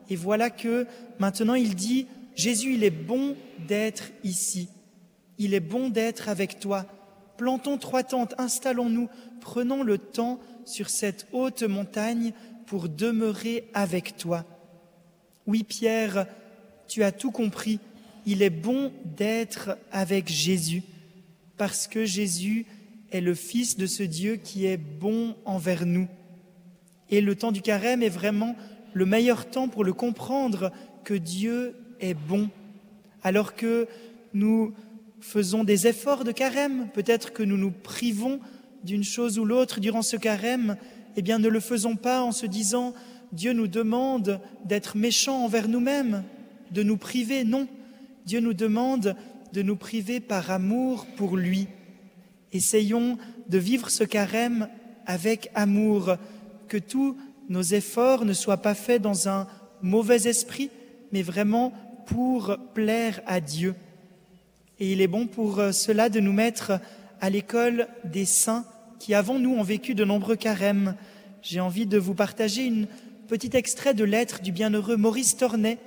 Et 0.09 0.16
voilà 0.16 0.51
que 0.51 0.87
maintenant 1.18 1.55
il 1.55 1.75
dit, 1.75 2.07
Jésus, 2.35 2.75
il 2.75 2.85
est 2.85 2.90
bon 2.90 3.37
d'être 3.66 4.11
ici. 4.25 4.68
Il 5.38 5.55
est 5.55 5.61
bon 5.61 5.88
d'être 5.88 6.29
avec 6.29 6.59
toi. 6.59 6.87
Plantons 7.37 7.79
trois 7.79 8.03
tentes, 8.03 8.35
installons-nous, 8.38 9.09
prenons 9.40 9.83
le 9.83 9.99
temps 9.99 10.38
sur 10.64 10.90
cette 10.90 11.27
haute 11.33 11.62
montagne 11.62 12.33
pour 12.66 12.88
demeurer 12.88 13.68
avec 13.75 14.16
toi. 14.16 14.45
Oui, 15.47 15.64
Pierre, 15.64 16.27
tu 16.87 17.03
as 17.03 17.12
tout 17.12 17.31
compris. 17.31 17.81
Il 18.27 18.42
est 18.42 18.51
bon 18.51 18.92
d'être 19.16 19.77
avec 19.90 20.29
Jésus, 20.29 20.83
parce 21.57 21.88
que 21.88 22.05
Jésus 22.05 22.66
est 23.11 23.21
le 23.21 23.35
Fils 23.35 23.77
de 23.77 23.87
ce 23.87 24.03
Dieu 24.03 24.37
qui 24.37 24.66
est 24.66 24.77
bon 24.77 25.35
envers 25.45 25.85
nous. 25.85 26.09
Et 27.11 27.21
le 27.21 27.35
temps 27.35 27.53
du 27.53 27.62
carême 27.62 28.03
est 28.03 28.09
vraiment 28.09 28.57
le 28.95 29.07
meilleur 29.07 29.51
temps 29.51 29.68
pour 29.68 29.85
le 29.85 29.92
comprendre 29.92 30.71
que 31.05 31.14
Dieu 31.14 31.75
bon. 32.15 32.51
Alors 33.23 33.55
que 33.55 33.87
nous 34.35 34.73
faisons 35.21 35.65
des 35.65 35.87
efforts 35.87 36.25
de 36.25 36.33
carême, 36.33 36.88
peut-être 36.93 37.33
que 37.33 37.43
nous 37.43 37.57
nous 37.57 37.71
privons 37.71 38.41
d'une 38.85 39.05
chose 39.05 39.38
ou 39.38 39.45
l'autre 39.45 39.81
durant 39.81 40.03
ce 40.03 40.17
carême, 40.17 40.77
eh 41.17 41.23
bien 41.23 41.38
ne 41.38 41.49
le 41.49 41.61
faisons 41.61 41.97
pas 41.97 42.23
en 42.23 42.33
se 42.33 42.47
disant 42.47 42.95
Dieu 43.33 43.53
nous 43.53 43.69
demande 43.69 44.41
d'être 44.65 44.97
méchants 44.97 45.45
envers 45.45 45.69
nous-mêmes, 45.69 46.25
de 46.73 46.83
nous 46.83 46.97
priver. 46.97 47.45
Non, 47.45 47.69
Dieu 48.27 48.41
nous 48.41 48.55
demande 48.55 49.17
de 49.53 49.62
nous 49.62 49.77
priver 49.77 50.21
par 50.21 50.51
amour 50.51 51.07
pour 51.17 51.37
lui. 51.37 51.69
Essayons 52.53 53.19
de 53.49 53.59
vivre 53.59 53.91
ce 53.91 54.05
carême 54.05 54.69
avec 55.07 55.51
amour, 55.55 56.17
que 56.69 56.77
tous 56.79 57.17
nos 57.49 57.62
efforts 57.62 58.25
ne 58.25 58.33
soient 58.33 58.62
pas 58.62 58.75
faits 58.75 59.03
dans 59.03 59.29
un 59.29 59.47
mauvais 59.83 60.29
esprit, 60.29 60.71
mais 61.12 61.23
vraiment 61.23 61.73
pour 62.07 62.57
plaire 62.75 63.21
à 63.27 63.41
Dieu. 63.41 63.75
Et 64.79 64.93
il 64.93 65.01
est 65.01 65.09
bon 65.09 65.27
pour 65.27 65.62
cela 65.73 66.09
de 66.09 66.21
nous 66.21 66.33
mettre 66.33 66.81
à 67.21 67.31
l'école 67.31 67.87
des 68.05 68.25
saints 68.25 68.65
qui, 68.99 69.15
avant 69.15 69.38
nous, 69.38 69.55
ont 69.55 69.62
vécu 69.62 69.95
de 69.95 70.05
nombreux 70.05 70.37
carèmes. 70.37 70.97
J'ai 71.43 71.61
envie 71.61 71.87
de 71.87 71.99
vous 71.99 72.15
partager 72.15 72.65
une 72.65 72.87
petit 73.29 73.57
extrait 73.57 73.95
de 73.95 74.05
lettre 74.05 74.43
du 74.43 74.53
bienheureux 74.53 74.97
Maurice 74.97 75.37
Tornet, 75.37 75.79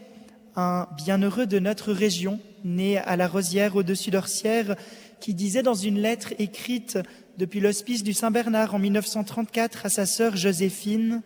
un 0.56 0.88
bienheureux 0.97 1.45
de 1.45 1.60
notre 1.60 1.93
région, 1.93 2.39
né 2.63 2.97
à 2.97 3.15
la 3.15 3.28
Rosière 3.28 3.75
au-dessus 3.75 4.12
d'Orsières, 4.12 4.75
qui 5.19 5.34
disait 5.34 5.63
dans 5.63 5.73
une 5.73 5.99
lettre 5.99 6.34
écrite 6.39 6.97
depuis 7.38 7.60
l'hospice 7.60 8.04
du 8.04 8.13
Saint-Bernard 8.13 8.75
en 8.75 8.80
1934 8.80 9.86
à 9.86 9.89
sa 9.89 10.06
sœur 10.06 10.36
Joséphine, 10.36 11.21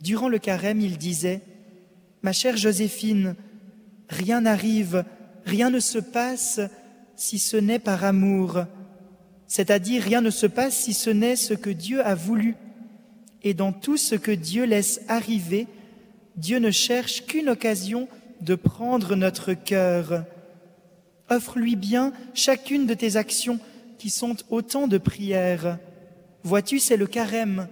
durant 0.00 0.28
le 0.28 0.38
carême, 0.38 0.80
il 0.80 0.98
disait 0.98 1.42
Ma 2.22 2.32
chère 2.32 2.56
Joséphine, 2.56 3.36
rien 4.08 4.42
n'arrive, 4.42 5.04
rien 5.44 5.70
ne 5.70 5.80
se 5.80 5.98
passe 5.98 6.60
si 7.16 7.38
ce 7.38 7.56
n'est 7.56 7.78
par 7.78 8.04
amour, 8.04 8.64
c'est-à-dire 9.46 10.02
rien 10.02 10.20
ne 10.20 10.30
se 10.30 10.46
passe 10.46 10.76
si 10.76 10.92
ce 10.92 11.10
n'est 11.10 11.36
ce 11.36 11.54
que 11.54 11.70
Dieu 11.70 12.04
a 12.04 12.14
voulu 12.14 12.56
et 13.46 13.54
dans 13.54 13.72
tout 13.72 13.96
ce 13.96 14.16
que 14.16 14.32
Dieu 14.32 14.64
laisse 14.64 15.02
arriver, 15.06 15.68
Dieu 16.36 16.58
ne 16.58 16.72
cherche 16.72 17.26
qu'une 17.26 17.48
occasion 17.48 18.08
de 18.40 18.56
prendre 18.56 19.14
notre 19.14 19.54
cœur. 19.54 20.24
Offre-lui 21.30 21.76
bien 21.76 22.12
chacune 22.34 22.86
de 22.86 22.94
tes 22.94 23.14
actions 23.14 23.60
qui 23.98 24.10
sont 24.10 24.34
autant 24.50 24.88
de 24.88 24.98
prières. 24.98 25.78
Vois-tu, 26.42 26.80
c'est 26.80 26.96
le 26.96 27.06
carême. 27.06 27.68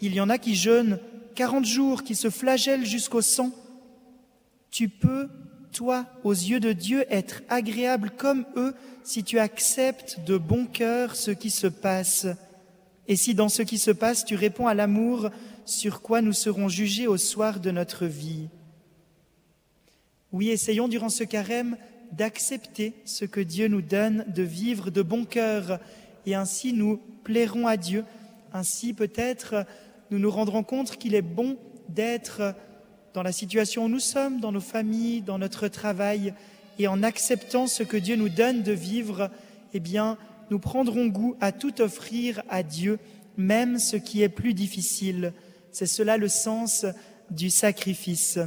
Il 0.00 0.14
y 0.14 0.20
en 0.20 0.30
a 0.30 0.38
qui 0.38 0.54
jeûnent 0.54 1.00
quarante 1.34 1.64
jours, 1.64 2.04
qui 2.04 2.14
se 2.14 2.30
flagellent 2.30 2.86
jusqu'au 2.86 3.22
sang. 3.22 3.50
Tu 4.74 4.88
peux, 4.88 5.28
toi, 5.70 6.04
aux 6.24 6.32
yeux 6.32 6.58
de 6.58 6.72
Dieu, 6.72 7.04
être 7.08 7.42
agréable 7.48 8.10
comme 8.10 8.44
eux 8.56 8.74
si 9.04 9.22
tu 9.22 9.38
acceptes 9.38 10.18
de 10.26 10.36
bon 10.36 10.66
cœur 10.66 11.14
ce 11.14 11.30
qui 11.30 11.50
se 11.50 11.68
passe. 11.68 12.26
Et 13.06 13.14
si 13.14 13.36
dans 13.36 13.48
ce 13.48 13.62
qui 13.62 13.78
se 13.78 13.92
passe, 13.92 14.24
tu 14.24 14.34
réponds 14.34 14.66
à 14.66 14.74
l'amour 14.74 15.30
sur 15.64 16.02
quoi 16.02 16.22
nous 16.22 16.32
serons 16.32 16.68
jugés 16.68 17.06
au 17.06 17.18
soir 17.18 17.60
de 17.60 17.70
notre 17.70 18.06
vie. 18.06 18.48
Oui, 20.32 20.48
essayons 20.48 20.88
durant 20.88 21.08
ce 21.08 21.22
carême 21.22 21.76
d'accepter 22.10 22.94
ce 23.04 23.24
que 23.24 23.40
Dieu 23.40 23.68
nous 23.68 23.80
donne, 23.80 24.24
de 24.26 24.42
vivre 24.42 24.90
de 24.90 25.02
bon 25.02 25.24
cœur, 25.24 25.78
et 26.26 26.34
ainsi 26.34 26.72
nous 26.72 27.00
plairons 27.22 27.68
à 27.68 27.76
Dieu. 27.76 28.04
Ainsi 28.52 28.92
peut-être 28.92 29.66
nous 30.10 30.18
nous 30.18 30.32
rendrons 30.32 30.64
compte 30.64 30.96
qu'il 30.96 31.14
est 31.14 31.22
bon 31.22 31.58
d'être 31.88 32.56
dans 33.14 33.22
la 33.22 33.32
situation 33.32 33.84
où 33.84 33.88
nous 33.88 34.00
sommes, 34.00 34.40
dans 34.40 34.50
nos 34.50 34.60
familles, 34.60 35.22
dans 35.22 35.38
notre 35.38 35.68
travail, 35.68 36.34
et 36.80 36.88
en 36.88 37.04
acceptant 37.04 37.68
ce 37.68 37.84
que 37.84 37.96
Dieu 37.96 38.16
nous 38.16 38.28
donne 38.28 38.64
de 38.64 38.72
vivre, 38.72 39.30
eh 39.72 39.78
bien, 39.78 40.18
nous 40.50 40.58
prendrons 40.58 41.06
goût 41.06 41.36
à 41.40 41.52
tout 41.52 41.80
offrir 41.80 42.42
à 42.48 42.64
Dieu, 42.64 42.98
même 43.36 43.78
ce 43.78 43.96
qui 43.96 44.22
est 44.22 44.28
plus 44.28 44.52
difficile. 44.52 45.32
C'est 45.70 45.86
cela 45.86 46.16
le 46.16 46.26
sens 46.26 46.84
du 47.30 47.50
sacrifice. 47.50 48.40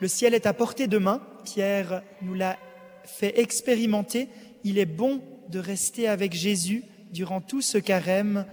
Le 0.00 0.08
ciel 0.08 0.34
est 0.34 0.44
à 0.44 0.52
portée 0.52 0.86
de 0.86 0.98
main, 0.98 1.22
Pierre 1.44 2.02
nous 2.20 2.34
l'a 2.34 2.58
fait 3.04 3.40
expérimenter. 3.40 4.28
Il 4.62 4.78
est 4.78 4.84
bon 4.84 5.22
de 5.48 5.58
rester 5.58 6.06
avec 6.06 6.34
Jésus 6.34 6.84
durant 7.12 7.40
tout 7.40 7.62
ce 7.62 7.78
carême, 7.78 8.44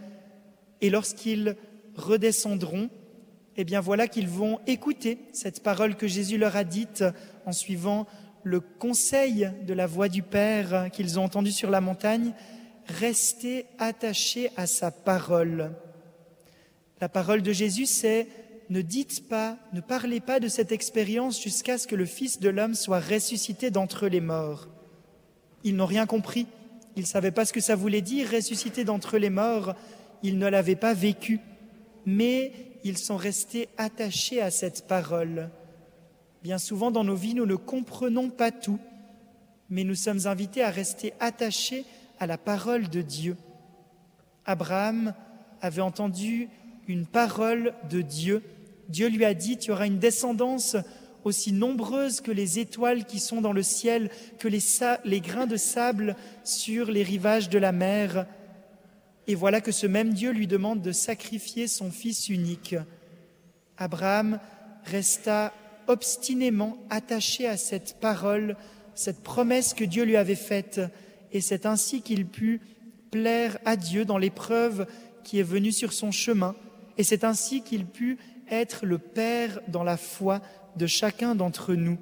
et 0.79 0.89
lorsqu'ils 0.89 1.57
redescendront, 1.95 2.89
eh 3.57 3.63
bien 3.63 3.81
voilà 3.81 4.07
qu'ils 4.07 4.27
vont 4.27 4.59
écouter 4.67 5.19
cette 5.31 5.61
parole 5.61 5.95
que 5.95 6.07
Jésus 6.07 6.37
leur 6.37 6.55
a 6.55 6.63
dite 6.63 7.03
en 7.45 7.51
suivant 7.51 8.07
le 8.43 8.59
conseil 8.59 9.49
de 9.65 9.73
la 9.73 9.87
voix 9.87 10.09
du 10.09 10.21
Père 10.21 10.89
qu'ils 10.91 11.19
ont 11.19 11.23
entendu 11.23 11.51
sur 11.51 11.69
la 11.69 11.81
montagne, 11.81 12.33
rester 12.87 13.65
attachés 13.79 14.49
à 14.57 14.67
sa 14.67 14.91
parole. 14.91 15.71
La 16.99 17.09
parole 17.09 17.41
de 17.41 17.51
Jésus, 17.51 17.85
c'est 17.85 18.27
ne 18.69 18.81
dites 18.81 19.27
pas, 19.27 19.57
ne 19.71 19.81
parlez 19.81 20.19
pas 20.19 20.39
de 20.39 20.47
cette 20.47 20.71
expérience 20.71 21.41
jusqu'à 21.41 21.77
ce 21.77 21.87
que 21.87 21.95
le 21.95 22.05
Fils 22.05 22.39
de 22.39 22.49
l'homme 22.49 22.75
soit 22.75 22.99
ressuscité 22.99 23.71
d'entre 23.71 24.07
les 24.07 24.21
morts. 24.21 24.67
Ils 25.63 25.75
n'ont 25.75 25.85
rien 25.85 26.05
compris. 26.05 26.47
Ils 26.95 27.03
ne 27.03 27.07
savaient 27.07 27.31
pas 27.31 27.45
ce 27.45 27.53
que 27.53 27.61
ça 27.61 27.75
voulait 27.75 28.01
dire, 28.01 28.29
ressuscité 28.31 28.83
d'entre 28.83 29.17
les 29.17 29.29
morts. 29.29 29.75
Ils 30.21 30.37
ne 30.37 30.47
l'avaient 30.47 30.75
pas 30.75 30.93
vécu. 30.93 31.39
Mais 32.05 32.51
ils 32.83 32.97
sont 32.97 33.17
restés 33.17 33.69
attachés 33.77 34.41
à 34.41 34.51
cette 34.51 34.87
parole. 34.87 35.49
Bien 36.43 36.57
souvent 36.57 36.91
dans 36.91 37.03
nos 37.03 37.15
vies, 37.15 37.33
nous 37.33 37.45
ne 37.45 37.55
comprenons 37.55 38.29
pas 38.29 38.51
tout, 38.51 38.79
mais 39.69 39.83
nous 39.83 39.95
sommes 39.95 40.27
invités 40.27 40.63
à 40.63 40.69
rester 40.69 41.13
attachés 41.19 41.85
à 42.19 42.27
la 42.27 42.37
parole 42.37 42.89
de 42.89 43.01
Dieu. 43.01 43.37
Abraham 44.45 45.13
avait 45.61 45.81
entendu 45.81 46.49
une 46.87 47.05
parole 47.05 47.73
de 47.89 48.01
Dieu. 48.01 48.43
Dieu 48.89 49.07
lui 49.07 49.23
a 49.25 49.33
dit, 49.33 49.57
tu 49.57 49.71
auras 49.71 49.87
une 49.87 49.99
descendance 49.99 50.75
aussi 51.23 51.53
nombreuse 51.53 52.21
que 52.21 52.31
les 52.31 52.59
étoiles 52.59 53.05
qui 53.05 53.19
sont 53.19 53.41
dans 53.41 53.53
le 53.53 53.63
ciel, 53.63 54.09
que 54.39 54.47
les, 54.47 55.21
grains 55.21 55.47
de 55.47 55.55
sable 55.55 56.15
sur 56.43 56.91
les 56.91 57.03
rivages 57.03 57.49
de 57.49 57.57
la 57.57 57.71
mer. 57.71 58.25
Et 59.27 59.35
voilà 59.35 59.61
que 59.61 59.71
ce 59.71 59.87
même 59.87 60.13
Dieu 60.13 60.31
lui 60.31 60.47
demande 60.47 60.81
de 60.81 60.91
sacrifier 60.91 61.67
son 61.67 61.91
fils 61.91 62.29
unique. 62.29 62.75
Abraham 63.77 64.39
resta 64.83 65.53
obstinément 65.87 66.77
attaché 66.89 67.47
à 67.47 67.57
cette 67.57 67.97
parole, 67.99 68.57
cette 68.95 69.23
promesse 69.23 69.73
que 69.73 69.83
Dieu 69.83 70.03
lui 70.03 70.17
avait 70.17 70.35
faite, 70.35 70.81
et 71.31 71.41
c'est 71.41 71.65
ainsi 71.65 72.01
qu'il 72.01 72.25
put 72.25 72.61
plaire 73.11 73.57
à 73.65 73.75
Dieu 73.75 74.05
dans 74.05 74.17
l'épreuve 74.17 74.87
qui 75.23 75.39
est 75.39 75.43
venue 75.43 75.71
sur 75.71 75.93
son 75.93 76.11
chemin, 76.11 76.55
et 76.97 77.03
c'est 77.03 77.23
ainsi 77.23 77.61
qu'il 77.61 77.85
put 77.85 78.17
être 78.49 78.85
le 78.85 78.97
Père 78.97 79.59
dans 79.67 79.83
la 79.83 79.97
foi 79.97 80.41
de 80.75 80.85
chacun 80.85 81.35
d'entre 81.35 81.73
nous. 81.73 81.97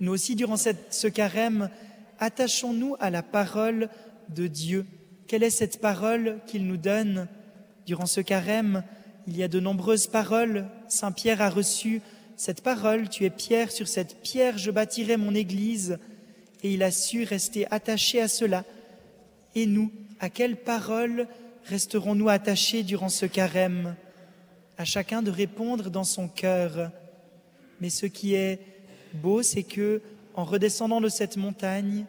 Nous 0.00 0.12
aussi, 0.12 0.34
durant 0.34 0.56
ce 0.56 1.06
carême, 1.08 1.70
attachons-nous 2.18 2.96
à 2.98 3.10
la 3.10 3.22
parole 3.22 3.88
de 4.28 4.46
Dieu. 4.46 4.86
Quelle 5.26 5.42
est 5.42 5.50
cette 5.50 5.80
parole 5.80 6.38
qu'il 6.46 6.66
nous 6.66 6.76
donne 6.76 7.28
Durant 7.86 8.06
ce 8.06 8.20
carême, 8.20 8.82
il 9.26 9.36
y 9.36 9.42
a 9.42 9.48
de 9.48 9.60
nombreuses 9.60 10.06
paroles. 10.06 10.66
Saint 10.88 11.12
Pierre 11.12 11.40
a 11.40 11.50
reçu 11.50 12.02
cette 12.36 12.62
parole, 12.62 13.08
tu 13.08 13.24
es 13.24 13.30
pierre, 13.30 13.70
sur 13.70 13.88
cette 13.88 14.16
pierre 14.22 14.58
je 14.58 14.70
bâtirai 14.70 15.16
mon 15.16 15.34
Église, 15.34 15.98
et 16.62 16.74
il 16.74 16.82
a 16.82 16.90
su 16.90 17.24
rester 17.24 17.66
attaché 17.70 18.20
à 18.20 18.28
cela. 18.28 18.64
Et 19.54 19.66
nous, 19.66 19.92
à 20.20 20.30
quelle 20.30 20.56
parole 20.56 21.28
resterons-nous 21.64 22.28
attachés 22.28 22.82
durant 22.82 23.08
ce 23.08 23.26
carême 23.26 23.96
À 24.78 24.84
chacun 24.84 25.22
de 25.22 25.30
répondre 25.30 25.90
dans 25.90 26.04
son 26.04 26.28
cœur. 26.28 26.90
Mais 27.80 27.90
ce 27.90 28.06
qui 28.06 28.34
est 28.34 28.60
beau, 29.14 29.42
c'est 29.42 29.62
que, 29.62 30.02
en 30.34 30.44
redescendant 30.44 31.00
de 31.00 31.08
cette 31.08 31.36
montagne, 31.36 32.06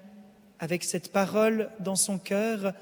avec 0.59 0.83
cette 0.83 1.11
parole 1.11 1.69
dans 1.79 1.95
son 1.95 2.17
cœur, 2.17 2.73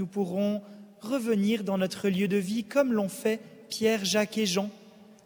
nous 0.00 0.06
pourrons 0.06 0.62
revenir 1.02 1.62
dans 1.62 1.76
notre 1.76 2.08
lieu 2.08 2.26
de 2.26 2.38
vie 2.38 2.64
comme 2.64 2.94
l'ont 2.94 3.10
fait 3.10 3.38
Pierre, 3.68 4.02
Jacques 4.02 4.38
et 4.38 4.46
Jean. 4.46 4.70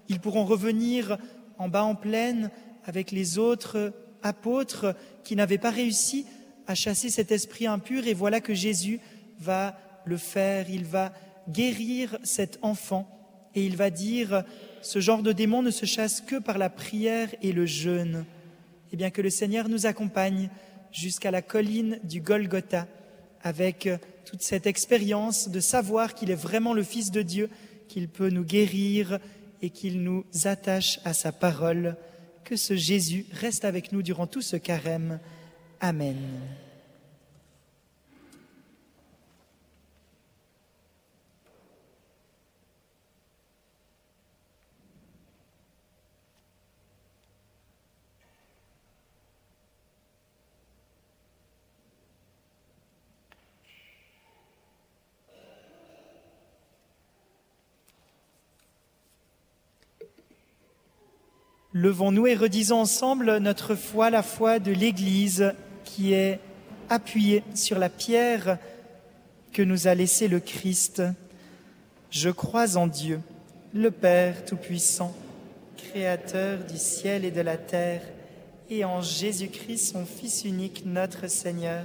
Ils 0.09 0.19
pourront 0.19 0.45
revenir 0.45 1.17
en 1.59 1.69
bas 1.69 1.85
en 1.85 1.95
plaine 1.95 2.51
avec 2.85 3.13
les 3.13 3.39
autres 3.39 3.93
apôtres 4.25 4.97
qui 5.23 5.37
n'avaient 5.37 5.59
pas 5.59 5.71
réussi 5.71 6.27
à 6.67 6.75
chasser 6.75 7.09
cet 7.09 7.31
esprit 7.31 7.69
impur 7.69 8.09
et 8.09 8.15
voilà 8.15 8.41
que 8.41 8.53
Jésus 8.53 8.99
va 9.39 9.79
le 10.05 10.17
faire, 10.17 10.69
il 10.69 10.85
va 10.85 11.13
guérir 11.49 12.19
cet 12.25 12.59
enfant 12.63 13.09
et 13.55 13.65
il 13.65 13.77
va 13.77 13.91
dire 13.91 14.43
ce 14.83 14.99
genre 14.99 15.23
de 15.23 15.31
démon 15.31 15.63
ne 15.63 15.71
se 15.71 15.87
chasse 15.87 16.21
que 16.21 16.41
par 16.41 16.59
la 16.59 16.69
prière 16.69 17.29
et 17.43 17.53
le 17.53 17.65
jeûne. 17.65 18.25
Et 18.91 18.97
bien 18.97 19.11
que 19.11 19.23
le 19.23 19.31
Seigneur 19.31 19.69
nous 19.69 19.87
accompagne 19.87 20.51
jusqu'à 20.91 21.31
la 21.31 21.43
colline 21.43 22.01
du 22.03 22.21
Golgotha 22.21 22.89
avec 23.45 23.89
toute 24.25 24.43
cette 24.43 24.67
expérience 24.67 25.49
de 25.49 25.61
savoir 25.61 26.15
qu'il 26.15 26.31
est 26.31 26.35
vraiment 26.35 26.73
le 26.73 26.83
Fils 26.83 27.11
de 27.11 27.23
Dieu, 27.23 27.51
qu'il 27.89 28.09
peut 28.09 28.31
nous 28.31 28.45
guérir, 28.45 29.19
et 29.65 29.71
qu'il 29.71 30.03
nous 30.03 30.25
attache 30.45 31.01
à 31.05 31.15
sa 31.15 31.33
parole. 31.33 31.97
Que 32.45 32.57
ce 32.57 32.77
Jésus 32.77 33.25
reste 33.33 33.65
avec 33.65 33.93
nous 33.93 34.03
durant 34.03 34.27
tout 34.27 34.43
ce 34.43 34.57
carême. 34.57 35.21
Amen. 35.81 36.17
Levons-nous 61.77 62.29
et 62.29 62.37
redisons 62.37 62.79
ensemble 62.79 63.39
notre 63.39 63.75
foi, 63.75 64.09
la 64.09 64.23
foi 64.23 64.61
de 64.61 64.71
l'Église 64.71 65.55
qui 65.83 66.13
est 66.13 66.39
appuyée 66.89 67.43
sur 67.57 67.81
la 67.81 67.89
pierre 67.89 68.59
que 69.53 69.61
nous 69.61 69.89
a 69.89 69.95
laissée 69.97 70.29
le 70.29 70.39
Christ. 70.39 71.03
Je 72.11 72.31
crois 72.31 72.77
en 72.77 72.87
Dieu, 72.87 73.21
le 73.73 73.91
Père 73.91 74.45
Tout-Puissant, 74.45 75.13
Créateur 75.77 76.59
du 76.61 76.79
ciel 76.79 77.25
et 77.25 77.33
de 77.33 77.41
la 77.41 77.57
terre, 77.57 78.03
et 78.71 78.85
en 78.85 79.01
Jésus-Christ, 79.01 79.95
son 79.95 80.07
Fils 80.07 80.45
unique, 80.45 80.85
notre 80.87 81.29
Seigneur, 81.29 81.85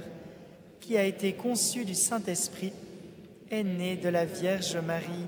qui 0.80 0.96
a 0.96 1.04
été 1.04 1.32
conçu 1.32 1.84
du 1.84 1.96
Saint-Esprit, 1.96 2.72
est 3.50 3.64
né 3.64 3.96
de 3.96 4.08
la 4.08 4.24
Vierge 4.24 4.76
Marie, 4.76 5.26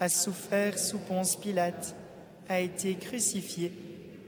a 0.00 0.08
souffert 0.08 0.78
sous 0.78 0.98
Ponce 0.98 1.36
Pilate, 1.36 1.94
a 2.48 2.60
été 2.60 2.94
crucifié, 2.94 3.72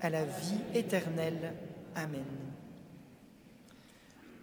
à 0.00 0.10
la 0.10 0.24
vie 0.24 0.60
éternelle. 0.74 1.52
Amen. 1.94 2.24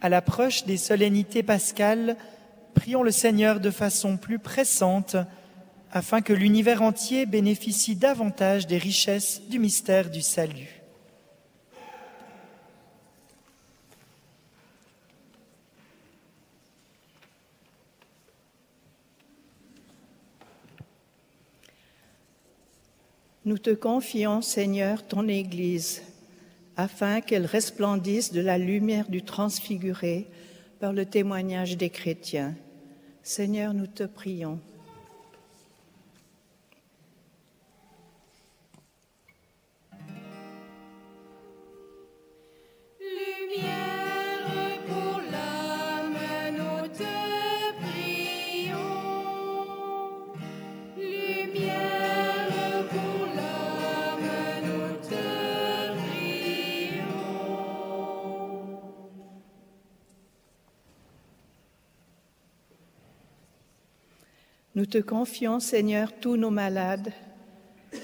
À 0.02 0.10
l'approche 0.10 0.66
des 0.66 0.78
solennités 0.78 1.44
pascales, 1.44 2.18
prions 2.74 3.04
le 3.04 3.12
Seigneur 3.12 3.60
de 3.60 3.72
façon 3.72 4.18
plus 4.18 4.40
pressante 4.40 5.16
afin 5.92 6.22
que 6.22 6.34
l'univers 6.34 6.82
entier 6.82 7.26
bénéficie 7.26 7.96
davantage 7.96 8.68
des 8.68 8.78
richesses 8.78 9.42
du 9.50 9.60
mystère 9.60 10.10
du 10.10 10.22
salut. 10.22 10.75
Nous 23.46 23.60
te 23.60 23.70
confions, 23.70 24.42
Seigneur, 24.42 25.06
ton 25.06 25.28
Église, 25.28 26.02
afin 26.78 27.22
qu'elle 27.22 27.46
resplendisse 27.46 28.34
de 28.34 28.42
la 28.42 28.58
lumière 28.58 29.08
du 29.08 29.22
transfiguré 29.22 30.26
par 30.80 30.94
le 30.94 31.06
témoignage 31.06 31.78
des 31.78 31.92
chrétiens. 31.92 32.56
Seigneur, 33.22 33.76
nous 33.76 33.86
te 33.86 34.02
prions. 34.02 34.60
Nous 64.86 64.92
te 64.92 64.98
confions, 65.00 65.60
Seigneur, 65.60 66.14
tous 66.22 66.38
nos 66.38 66.52
malades, 66.52 67.12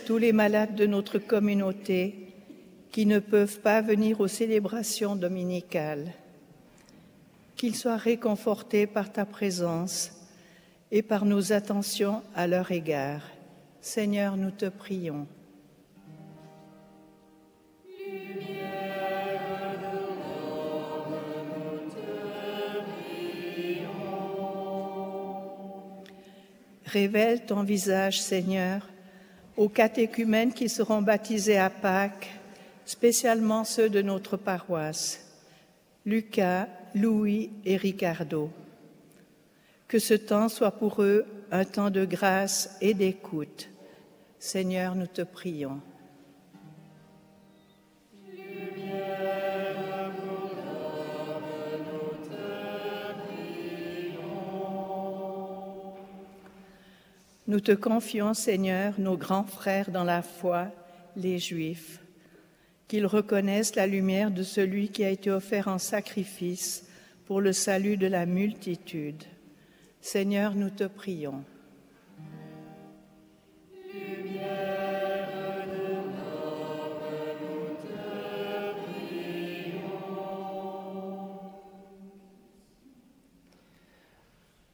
tous 0.08 0.18
les 0.18 0.34
malades 0.34 0.74
de 0.74 0.88
notre 0.88 1.20
communauté 1.20 2.34
qui 2.90 3.06
ne 3.06 3.20
peuvent 3.20 3.60
pas 3.60 3.82
venir 3.82 4.20
aux 4.20 4.28
célébrations 4.28 5.16
dominicales. 5.16 6.12
Qu'ils 7.56 7.76
soient 7.76 7.98
réconfortés 7.98 8.88
par 8.88 9.12
ta 9.12 9.26
présence 9.26 10.12
et 10.90 11.04
par 11.04 11.26
nos 11.26 11.54
attentions 11.54 12.24
à 12.34 12.48
leur 12.48 12.72
égard. 12.72 13.22
Seigneur, 13.80 14.36
nous 14.36 14.50
te 14.50 14.66
prions. 14.66 15.28
Révèle 26.92 27.46
ton 27.46 27.64
visage, 27.64 28.20
Seigneur, 28.20 28.86
aux 29.56 29.70
catéchumènes 29.70 30.54
qui 30.54 30.68
seront 30.68 31.02
baptisés 31.02 31.58
à 31.58 31.70
Pâques, 31.70 32.30
spécialement 32.86 33.64
ceux 33.64 33.90
de 33.90 34.02
notre 34.02 34.36
paroisse, 34.36 35.26
Lucas, 36.06 36.68
Louis 36.94 37.50
et 37.64 37.78
Ricardo. 37.78 38.50
Que 39.88 40.00
ce 40.00 40.16
temps 40.16 40.50
soit 40.50 40.72
pour 40.72 41.02
eux 41.02 41.26
un 41.52 41.64
temps 41.64 41.92
de 41.92 42.04
grâce 42.04 42.76
et 42.82 42.94
d'écoute. 42.94 43.70
Seigneur, 44.38 44.94
nous 44.96 45.08
te 45.08 45.22
prions. 45.22 45.80
Nous 57.52 57.60
te 57.60 57.74
confions, 57.74 58.34
Seigneur, 58.34 58.94
nos 58.98 59.18
grands 59.18 59.44
frères 59.44 59.92
dans 59.92 60.06
la 60.06 60.22
foi, 60.22 60.70
les 61.18 61.38
Juifs, 61.38 62.00
qu'ils 62.88 63.06
reconnaissent 63.06 63.76
la 63.76 63.88
lumière 63.88 64.32
de 64.32 64.42
celui 64.42 64.88
qui 64.88 65.04
a 65.04 65.10
été 65.10 65.30
offert 65.30 65.68
en 65.68 65.78
sacrifice 65.78 66.88
pour 67.26 67.42
le 67.42 67.52
salut 67.52 67.98
de 67.98 68.08
la 68.08 68.26
multitude. 68.26 69.22
Seigneur, 70.00 70.56
nous 70.56 70.70
te 70.70 70.86
prions. 70.86 71.44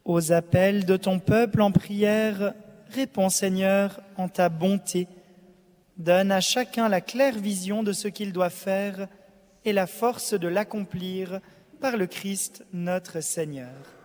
Aux 0.04 0.30
appels 0.30 0.86
de 0.86 0.96
ton 0.96 1.18
peuple 1.18 1.60
en 1.60 1.72
prière, 1.72 2.54
réponds 2.90 3.28
Seigneur 3.28 4.00
en 4.16 4.28
ta 4.28 4.48
bonté. 4.48 5.08
Donne 5.96 6.30
à 6.30 6.40
chacun 6.40 6.88
la 6.88 7.00
claire 7.00 7.38
vision 7.38 7.82
de 7.82 7.92
ce 7.92 8.08
qu'il 8.08 8.32
doit 8.32 8.50
faire 8.50 9.08
et 9.64 9.72
la 9.72 9.86
force 9.86 10.34
de 10.34 10.48
l'accomplir 10.48 11.40
par 11.80 11.96
le 11.96 12.06
Christ 12.06 12.64
notre 12.72 13.20
Seigneur. 13.20 13.97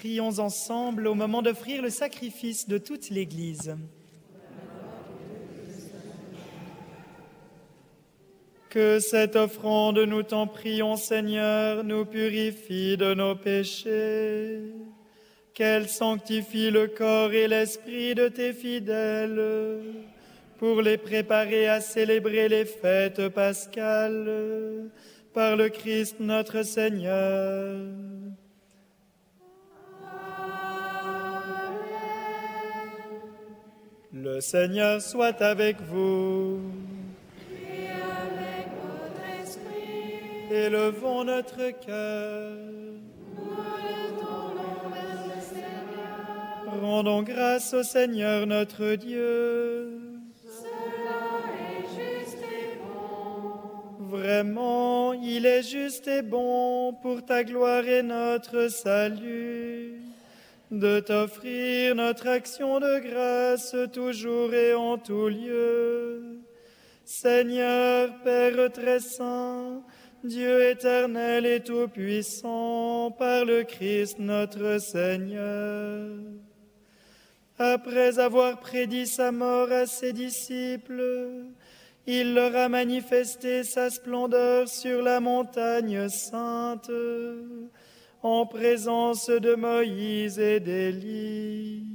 Prions 0.00 0.38
ensemble 0.38 1.06
au 1.08 1.14
moment 1.14 1.42
d'offrir 1.42 1.82
le 1.82 1.90
sacrifice 1.90 2.66
de 2.66 2.78
toute 2.78 3.10
l'Église. 3.10 3.76
Que 8.70 8.98
cette 8.98 9.36
offrande, 9.36 9.98
nous 9.98 10.22
t'en 10.22 10.46
prions 10.46 10.96
Seigneur, 10.96 11.84
nous 11.84 12.06
purifie 12.06 12.96
de 12.96 13.12
nos 13.12 13.34
péchés, 13.34 14.72
qu'elle 15.52 15.86
sanctifie 15.86 16.70
le 16.70 16.86
corps 16.86 17.34
et 17.34 17.46
l'esprit 17.46 18.14
de 18.14 18.28
tes 18.28 18.54
fidèles, 18.54 19.82
pour 20.56 20.80
les 20.80 20.96
préparer 20.96 21.68
à 21.68 21.82
célébrer 21.82 22.48
les 22.48 22.64
fêtes 22.64 23.28
pascales 23.28 24.88
par 25.34 25.56
le 25.56 25.68
Christ 25.68 26.16
notre 26.20 26.62
Seigneur. 26.62 27.76
Le 34.12 34.40
Seigneur 34.40 35.00
soit 35.00 35.40
avec 35.40 35.80
vous. 35.82 36.58
Élevons 40.50 41.22
notre 41.22 41.70
cœur. 41.86 42.56
Rendons 46.66 47.22
grâce 47.22 47.72
au 47.72 47.84
Seigneur 47.84 48.48
notre 48.48 48.96
Dieu. 48.96 50.00
Vraiment, 54.00 55.12
il 55.12 55.46
est 55.46 55.62
juste 55.62 56.08
et 56.08 56.22
bon 56.22 56.94
pour 57.00 57.24
ta 57.24 57.44
gloire 57.44 57.86
et 57.86 58.02
notre 58.02 58.66
salut 58.66 59.99
de 60.70 61.00
t'offrir 61.00 61.96
notre 61.96 62.28
action 62.28 62.78
de 62.78 62.98
grâce 63.00 63.74
toujours 63.92 64.54
et 64.54 64.74
en 64.74 64.98
tout 64.98 65.28
lieu. 65.28 66.38
Seigneur, 67.04 68.10
Père 68.22 68.70
très 68.72 69.00
saint, 69.00 69.82
Dieu 70.22 70.70
éternel 70.70 71.44
et 71.44 71.60
tout-puissant, 71.60 73.10
par 73.10 73.44
le 73.44 73.64
Christ 73.64 74.20
notre 74.20 74.78
Seigneur. 74.78 76.06
Après 77.58 78.18
avoir 78.20 78.60
prédit 78.60 79.08
sa 79.08 79.32
mort 79.32 79.72
à 79.72 79.86
ses 79.86 80.12
disciples, 80.12 81.02
il 82.06 82.34
leur 82.34 82.54
a 82.54 82.68
manifesté 82.68 83.64
sa 83.64 83.90
splendeur 83.90 84.68
sur 84.68 85.02
la 85.02 85.20
montagne 85.20 86.08
sainte 86.08 86.90
en 88.22 88.46
présence 88.46 89.30
de 89.30 89.54
Moïse 89.54 90.38
et 90.38 90.60
d'Élie. 90.60 91.86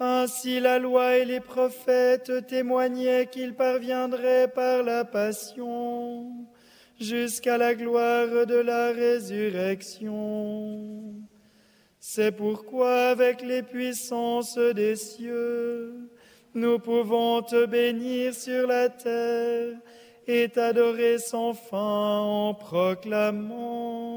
Ainsi 0.00 0.60
la 0.60 0.78
loi 0.78 1.18
et 1.18 1.24
les 1.24 1.40
prophètes 1.40 2.46
témoignaient 2.46 3.26
qu'il 3.26 3.54
parviendrait 3.54 4.48
par 4.48 4.82
la 4.82 5.04
passion 5.04 6.30
jusqu'à 7.00 7.58
la 7.58 7.74
gloire 7.74 8.46
de 8.46 8.56
la 8.56 8.92
résurrection. 8.92 11.14
C'est 12.00 12.32
pourquoi 12.32 13.08
avec 13.08 13.42
les 13.42 13.62
puissances 13.62 14.58
des 14.58 14.96
cieux, 14.96 15.94
nous 16.54 16.78
pouvons 16.78 17.42
te 17.42 17.66
bénir 17.66 18.34
sur 18.34 18.66
la 18.66 18.88
terre 18.88 19.74
et 20.26 20.48
t'adorer 20.48 21.18
sans 21.18 21.54
fin 21.54 22.20
en 22.20 22.54
proclamant. 22.54 24.13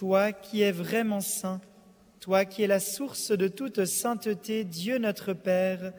Toi 0.00 0.32
qui 0.32 0.62
es 0.62 0.72
vraiment 0.72 1.20
saint, 1.20 1.60
toi 2.20 2.46
qui 2.46 2.62
es 2.62 2.66
la 2.66 2.80
source 2.80 3.32
de 3.32 3.48
toute 3.48 3.84
sainteté, 3.84 4.64
Dieu 4.64 4.96
notre 4.96 5.34
Père, 5.34 5.92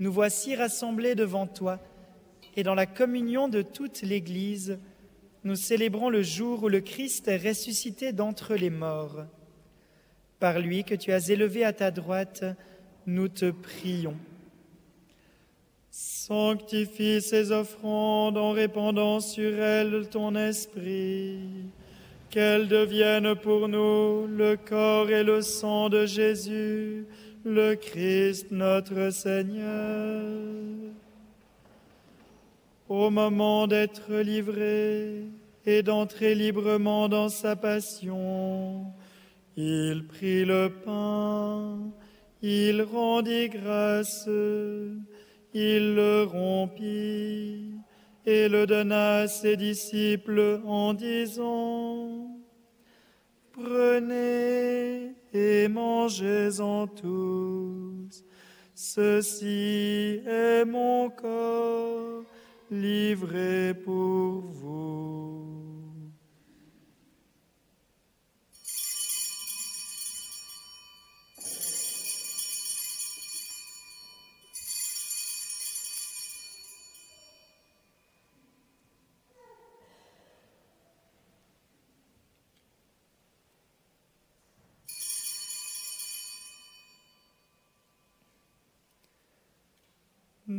nous 0.00 0.10
voici 0.12 0.56
rassemblés 0.56 1.14
devant 1.14 1.46
toi, 1.46 1.78
et 2.56 2.64
dans 2.64 2.74
la 2.74 2.86
communion 2.86 3.46
de 3.46 3.62
toute 3.62 4.02
l'Église, 4.02 4.80
nous 5.44 5.54
célébrons 5.54 6.10
le 6.10 6.24
jour 6.24 6.64
où 6.64 6.68
le 6.68 6.80
Christ 6.80 7.28
est 7.28 7.36
ressuscité 7.36 8.10
d'entre 8.10 8.56
les 8.56 8.68
morts. 8.68 9.26
Par 10.40 10.58
lui 10.58 10.82
que 10.82 10.96
tu 10.96 11.12
as 11.12 11.28
élevé 11.28 11.64
à 11.64 11.72
ta 11.72 11.92
droite, 11.92 12.44
nous 13.06 13.28
te 13.28 13.52
prions. 13.52 14.16
Sanctifie 15.92 17.22
ces 17.22 17.52
offrandes 17.52 18.38
en 18.38 18.50
répandant 18.50 19.20
sur 19.20 19.62
elles 19.62 20.08
ton 20.08 20.34
esprit, 20.34 21.70
qu'elles 22.30 22.68
deviennent 22.68 23.34
pour 23.34 23.68
nous 23.68 24.26
le 24.26 24.56
corps 24.56 25.10
et 25.10 25.22
le 25.22 25.42
sang 25.42 25.88
de 25.88 26.06
Jésus, 26.06 27.06
le 27.44 27.74
Christ 27.74 28.50
notre 28.50 29.10
Seigneur. 29.10 30.24
Au 32.88 33.10
moment 33.10 33.66
d'être 33.66 34.14
livré 34.14 35.24
et 35.64 35.82
d'entrer 35.82 36.34
librement 36.34 37.08
dans 37.08 37.28
sa 37.28 37.56
passion, 37.56 38.84
il 39.56 40.06
prit 40.06 40.44
le 40.44 40.70
pain, 40.84 41.78
il 42.42 42.82
rendit 42.82 43.48
grâce, 43.48 44.28
il 45.54 45.94
le 45.94 46.24
rompit 46.24 47.75
et 48.26 48.48
le 48.48 48.66
donna 48.66 49.18
à 49.20 49.28
ses 49.28 49.56
disciples 49.56 50.60
en 50.66 50.92
disant, 50.92 52.28
Prenez 53.52 55.14
et 55.32 55.68
mangez-en 55.68 56.88
tous, 56.88 58.24
ceci 58.74 60.20
est 60.26 60.64
mon 60.66 61.08
corps 61.08 62.24
livré 62.70 63.72
pour 63.72 64.42
vous. 64.42 65.45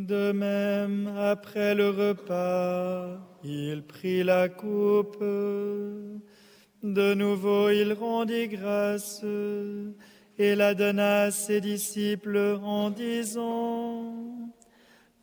De 0.06 0.32
même, 0.32 1.12
après 1.18 1.74
le 1.74 1.90
repas, 1.90 3.18
il 3.44 3.82
prit 3.82 4.24
la 4.24 4.48
coupe. 4.48 5.20
De 6.84 7.14
nouveau, 7.16 7.70
il 7.72 7.94
rendit 7.94 8.48
grâce 8.48 9.26
et 10.38 10.56
la 10.56 10.76
donna 10.76 11.24
à 11.24 11.32
ses 11.32 11.62
disciples 11.62 12.60
en 12.64 12.92
disant, 12.92 14.14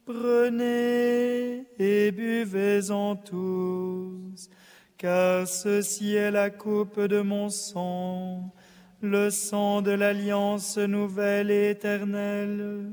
Prenez 0.06 1.66
et 1.78 2.10
buvez-en 2.10 3.14
tous, 3.14 4.50
car 4.98 5.46
ceci 5.46 6.14
est 6.14 6.32
la 6.32 6.50
coupe 6.50 7.00
de 7.00 7.20
mon 7.20 7.48
sang, 7.48 8.52
le 9.00 9.30
sang 9.30 9.82
de 9.82 9.92
l'alliance 9.92 10.78
nouvelle 10.78 11.52
et 11.52 11.70
éternelle, 11.70 12.90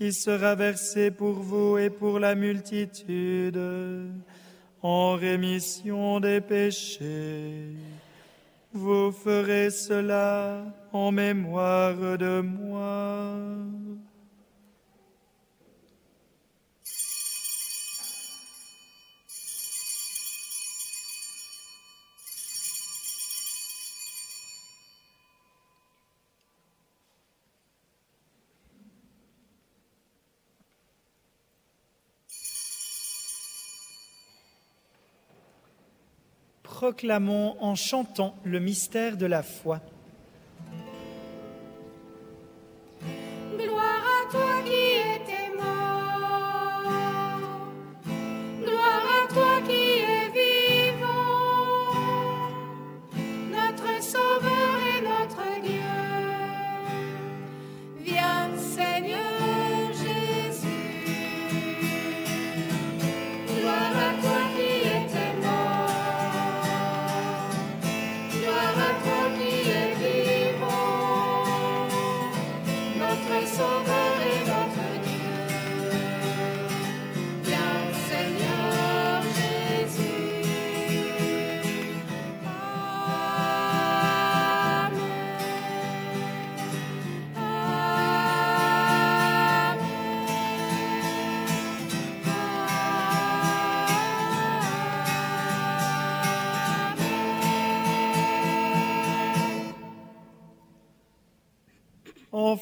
qui 0.00 0.14
sera 0.14 0.54
versé 0.54 1.10
pour 1.10 1.34
vous 1.34 1.76
et 1.76 1.90
pour 1.90 2.18
la 2.18 2.34
multitude, 2.34 3.60
en 4.80 5.12
rémission 5.12 6.20
des 6.20 6.40
péchés. 6.40 7.74
Vous 8.72 9.12
ferez 9.12 9.68
cela 9.68 10.64
en 10.90 11.12
mémoire 11.12 12.16
de 12.16 12.40
moi. 12.40 13.34
Proclamons 36.80 37.56
en 37.60 37.74
chantant 37.74 38.34
le 38.42 38.58
mystère 38.58 39.18
de 39.18 39.26
la 39.26 39.42
foi. 39.42 39.80
Gloire 43.54 44.02
à 44.16 44.30
toi 44.30 44.62
qui 44.64 44.70
étais 44.70 45.39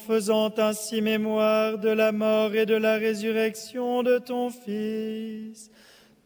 faisant 0.09 0.51
ainsi 0.57 1.03
mémoire 1.03 1.77
de 1.77 1.89
la 1.89 2.11
mort 2.11 2.55
et 2.55 2.65
de 2.65 2.73
la 2.73 2.95
résurrection 2.95 4.01
de 4.01 4.17
ton 4.17 4.49
Fils, 4.49 5.69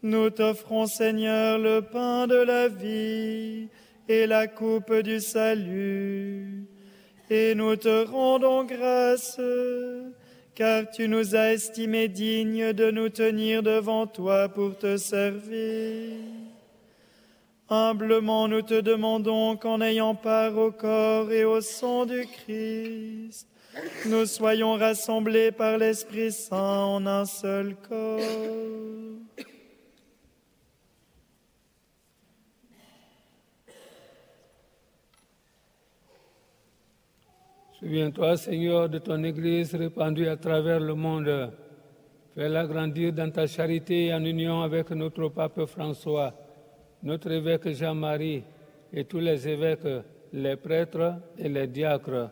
nous 0.02 0.30
t'offrons, 0.30 0.86
Seigneur, 0.86 1.58
le 1.58 1.82
pain 1.82 2.26
de 2.26 2.34
la 2.36 2.68
vie 2.68 3.68
et 4.08 4.26
la 4.26 4.46
coupe 4.46 4.94
du 5.02 5.20
salut. 5.20 6.64
Et 7.28 7.54
nous 7.54 7.76
te 7.76 8.06
rendons 8.06 8.64
grâce, 8.64 9.38
car 10.54 10.90
tu 10.90 11.06
nous 11.06 11.36
as 11.36 11.52
estimés 11.52 12.08
dignes 12.08 12.72
de 12.72 12.90
nous 12.90 13.10
tenir 13.10 13.62
devant 13.62 14.06
toi 14.06 14.48
pour 14.48 14.78
te 14.78 14.96
servir. 14.96 16.08
Humblement 17.68 18.48
nous 18.48 18.62
te 18.62 18.80
demandons 18.80 19.58
qu'en 19.58 19.82
ayant 19.82 20.14
part 20.14 20.56
au 20.56 20.70
corps 20.70 21.30
et 21.30 21.44
au 21.44 21.60
sang 21.60 22.06
du 22.06 22.26
Christ, 22.26 23.46
nous 24.06 24.26
soyons 24.26 24.74
rassemblés 24.74 25.52
par 25.52 25.78
l'Esprit 25.78 26.32
Saint 26.32 26.84
en 26.84 27.06
un 27.06 27.24
seul 27.24 27.76
corps. 27.88 28.20
Souviens-toi, 37.78 38.36
Seigneur, 38.38 38.88
de 38.88 38.98
ton 38.98 39.22
Église 39.24 39.74
répandue 39.74 40.28
à 40.28 40.36
travers 40.36 40.80
le 40.80 40.94
monde. 40.94 41.52
Fais-la 42.34 42.66
grandir 42.66 43.12
dans 43.12 43.30
ta 43.30 43.46
charité 43.46 44.12
en 44.14 44.24
union 44.24 44.62
avec 44.62 44.90
notre 44.90 45.28
pape 45.28 45.66
François, 45.66 46.32
notre 47.02 47.30
évêque 47.30 47.68
Jean-Marie 47.68 48.42
et 48.92 49.04
tous 49.04 49.20
les 49.20 49.46
évêques, 49.46 50.02
les 50.32 50.56
prêtres 50.56 51.16
et 51.38 51.48
les 51.48 51.66
diacres. 51.66 52.30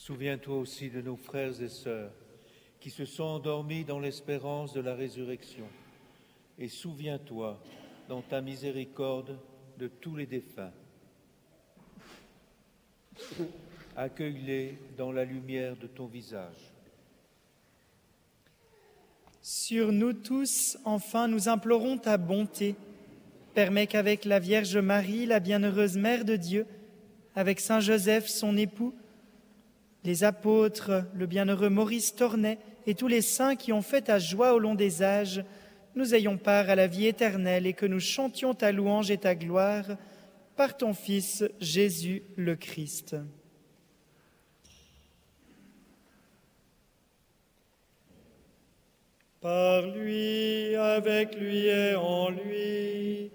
Souviens-toi 0.00 0.56
aussi 0.56 0.88
de 0.88 1.02
nos 1.02 1.14
frères 1.14 1.60
et 1.60 1.68
sœurs 1.68 2.10
qui 2.80 2.88
se 2.88 3.04
sont 3.04 3.22
endormis 3.22 3.84
dans 3.84 4.00
l'espérance 4.00 4.72
de 4.72 4.80
la 4.80 4.94
résurrection. 4.94 5.66
Et 6.58 6.68
souviens-toi, 6.68 7.62
dans 8.08 8.22
ta 8.22 8.40
miséricorde, 8.40 9.38
de 9.76 9.88
tous 9.88 10.16
les 10.16 10.24
défunts. 10.24 10.72
Accueille-les 13.94 14.78
dans 14.96 15.12
la 15.12 15.26
lumière 15.26 15.76
de 15.76 15.86
ton 15.86 16.06
visage. 16.06 16.72
Sur 19.42 19.92
nous 19.92 20.14
tous, 20.14 20.78
enfin, 20.86 21.28
nous 21.28 21.50
implorons 21.50 21.98
ta 21.98 22.16
bonté. 22.16 22.74
Permets 23.52 23.86
qu'avec 23.86 24.24
la 24.24 24.38
Vierge 24.38 24.78
Marie, 24.78 25.26
la 25.26 25.40
bienheureuse 25.40 25.98
Mère 25.98 26.24
de 26.24 26.36
Dieu, 26.36 26.66
avec 27.34 27.60
Saint 27.60 27.80
Joseph, 27.80 28.28
son 28.28 28.56
époux, 28.56 28.94
les 30.04 30.24
apôtres, 30.24 31.04
le 31.14 31.26
bienheureux 31.26 31.68
Maurice 31.68 32.14
Tornet 32.14 32.58
et 32.86 32.94
tous 32.94 33.08
les 33.08 33.22
saints 33.22 33.56
qui 33.56 33.72
ont 33.72 33.82
fait 33.82 34.02
ta 34.02 34.18
joie 34.18 34.54
au 34.54 34.58
long 34.58 34.74
des 34.74 35.02
âges, 35.02 35.44
nous 35.94 36.14
ayons 36.14 36.38
part 36.38 36.70
à 36.70 36.74
la 36.74 36.86
vie 36.86 37.06
éternelle 37.06 37.66
et 37.66 37.72
que 37.72 37.86
nous 37.86 38.00
chantions 38.00 38.54
ta 38.54 38.72
louange 38.72 39.10
et 39.10 39.18
ta 39.18 39.34
gloire 39.34 39.84
par 40.56 40.76
ton 40.76 40.94
Fils 40.94 41.44
Jésus 41.60 42.22
le 42.36 42.56
Christ. 42.56 43.16
Par 49.40 49.86
lui, 49.86 50.76
avec 50.76 51.34
lui 51.34 51.66
et 51.66 51.94
en 51.94 52.28
lui, 52.28 53.30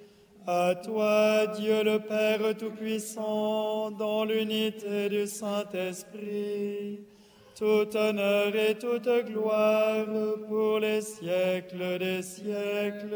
à 0.48 0.76
toi, 0.76 1.48
Dieu 1.58 1.84
le 1.84 2.00
Père 2.00 2.56
Tout-Puissant, 2.56 3.91
dans 3.91 4.26
l'unité 4.26 5.10
du 5.10 5.26
Saint-Esprit, 5.26 7.00
tout 7.58 7.96
honneur 7.96 8.56
et 8.56 8.76
toute 8.76 9.10
gloire 9.26 10.06
pour 10.48 10.80
les 10.80 11.02
siècles 11.02 11.98
des 11.98 12.22
siècles. 12.22 13.16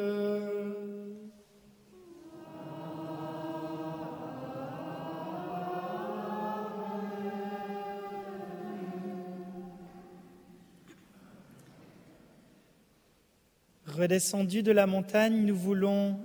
Redescendus 13.86 14.64
de 14.64 14.72
la 14.72 14.88
montagne, 14.88 15.46
nous 15.46 15.56
voulons 15.56 16.18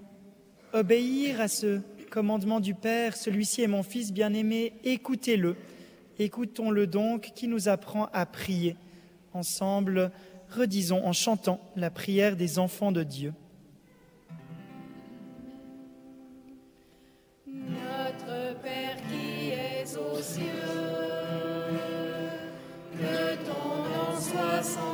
obéir 0.74 1.40
à 1.40 1.48
ce 1.48 1.80
commandement 2.10 2.60
du 2.60 2.74
Père. 2.74 3.16
Celui-ci 3.16 3.62
est 3.62 3.68
mon 3.68 3.82
Fils 3.82 4.12
bien-aimé, 4.12 4.74
écoutez-le. 4.84 5.56
Écoutons-le 6.18 6.86
donc 6.86 7.32
qui 7.34 7.48
nous 7.48 7.68
apprend 7.68 8.08
à 8.12 8.26
prier. 8.26 8.76
Ensemble, 9.32 10.12
redisons 10.50 11.04
en 11.04 11.12
chantant 11.12 11.60
la 11.76 11.90
prière 11.90 12.36
des 12.36 12.58
enfants 12.58 12.92
de 12.92 13.02
Dieu. 13.02 13.32
Notre 17.46 18.60
Père 18.62 18.96
qui 19.08 19.50
es 19.50 19.84
aux 19.96 20.20
cieux, 20.20 20.44
que 22.92 23.34
puissance 24.64 24.93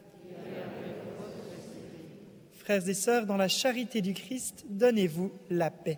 Frères 2.63 2.87
et 2.87 2.93
sœurs, 2.93 3.25
dans 3.25 3.37
la 3.37 3.47
charité 3.47 4.01
du 4.01 4.13
Christ, 4.13 4.65
donnez-vous 4.69 5.31
la 5.49 5.71
paix. 5.71 5.97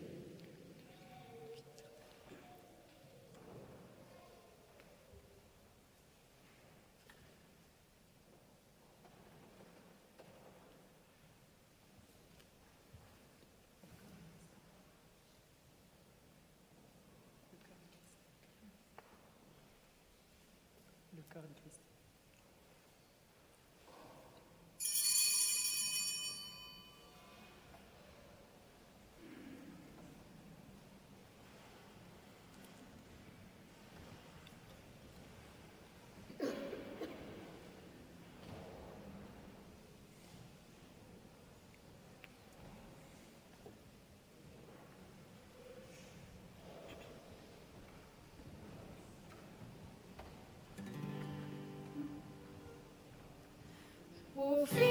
Oh. 54.43 54.90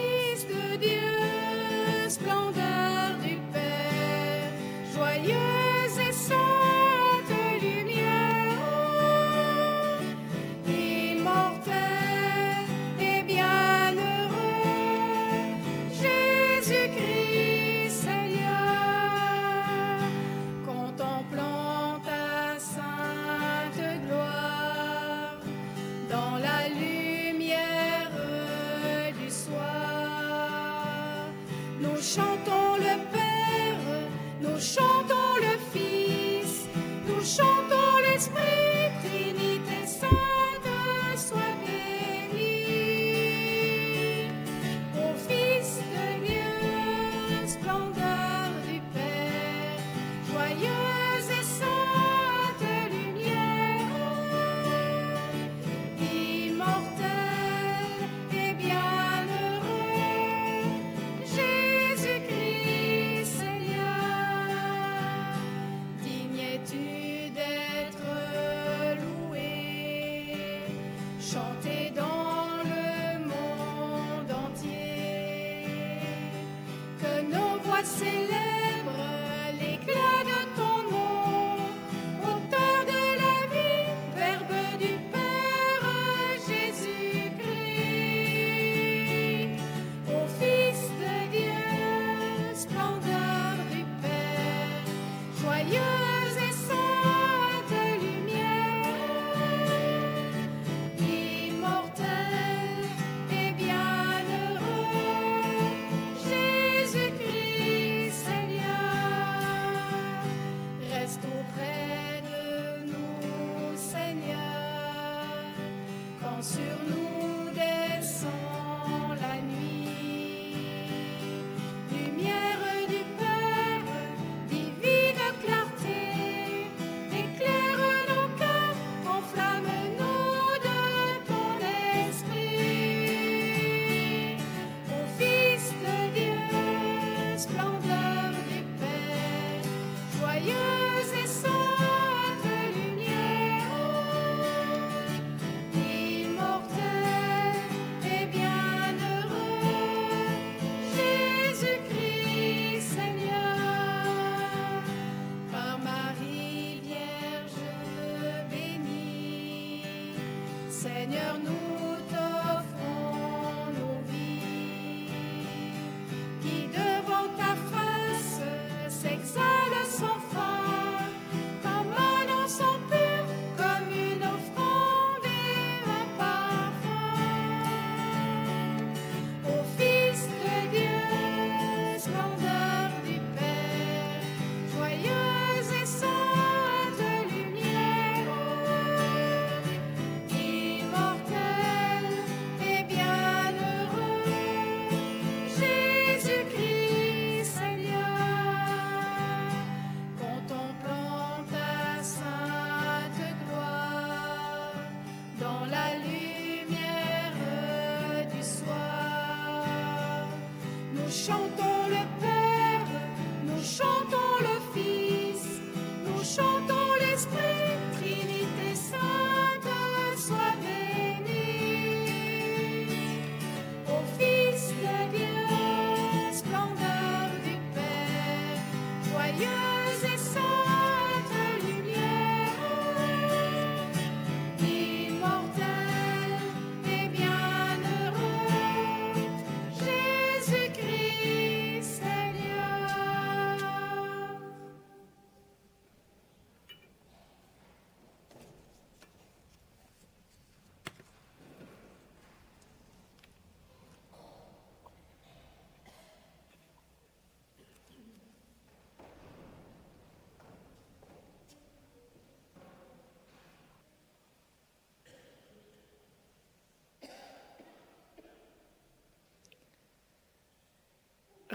seu 116.43 116.63
lugar. 116.89 117.10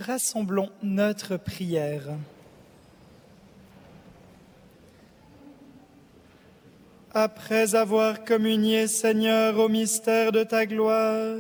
Rassemblons 0.06 0.70
notre 0.84 1.38
prière. 1.38 2.04
Après 7.14 7.76
avoir 7.76 8.24
communié, 8.26 8.88
Seigneur, 8.88 9.58
au 9.58 9.70
mystère 9.70 10.32
de 10.32 10.44
ta 10.44 10.66
gloire, 10.66 11.38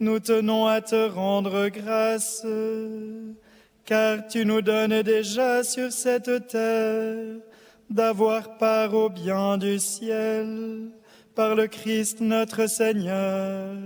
nous 0.00 0.18
tenons 0.18 0.66
à 0.66 0.80
te 0.80 1.08
rendre 1.08 1.68
grâce, 1.68 2.44
car 3.84 4.26
tu 4.26 4.44
nous 4.44 4.62
donnes 4.62 5.02
déjà 5.02 5.62
sur 5.62 5.92
cette 5.92 6.48
terre 6.48 7.36
d'avoir 7.88 8.58
part 8.58 8.94
au 8.94 9.08
bien 9.08 9.58
du 9.58 9.78
ciel 9.78 10.90
par 11.34 11.54
le 11.54 11.68
Christ 11.68 12.20
notre 12.20 12.66
Seigneur. 12.66 13.76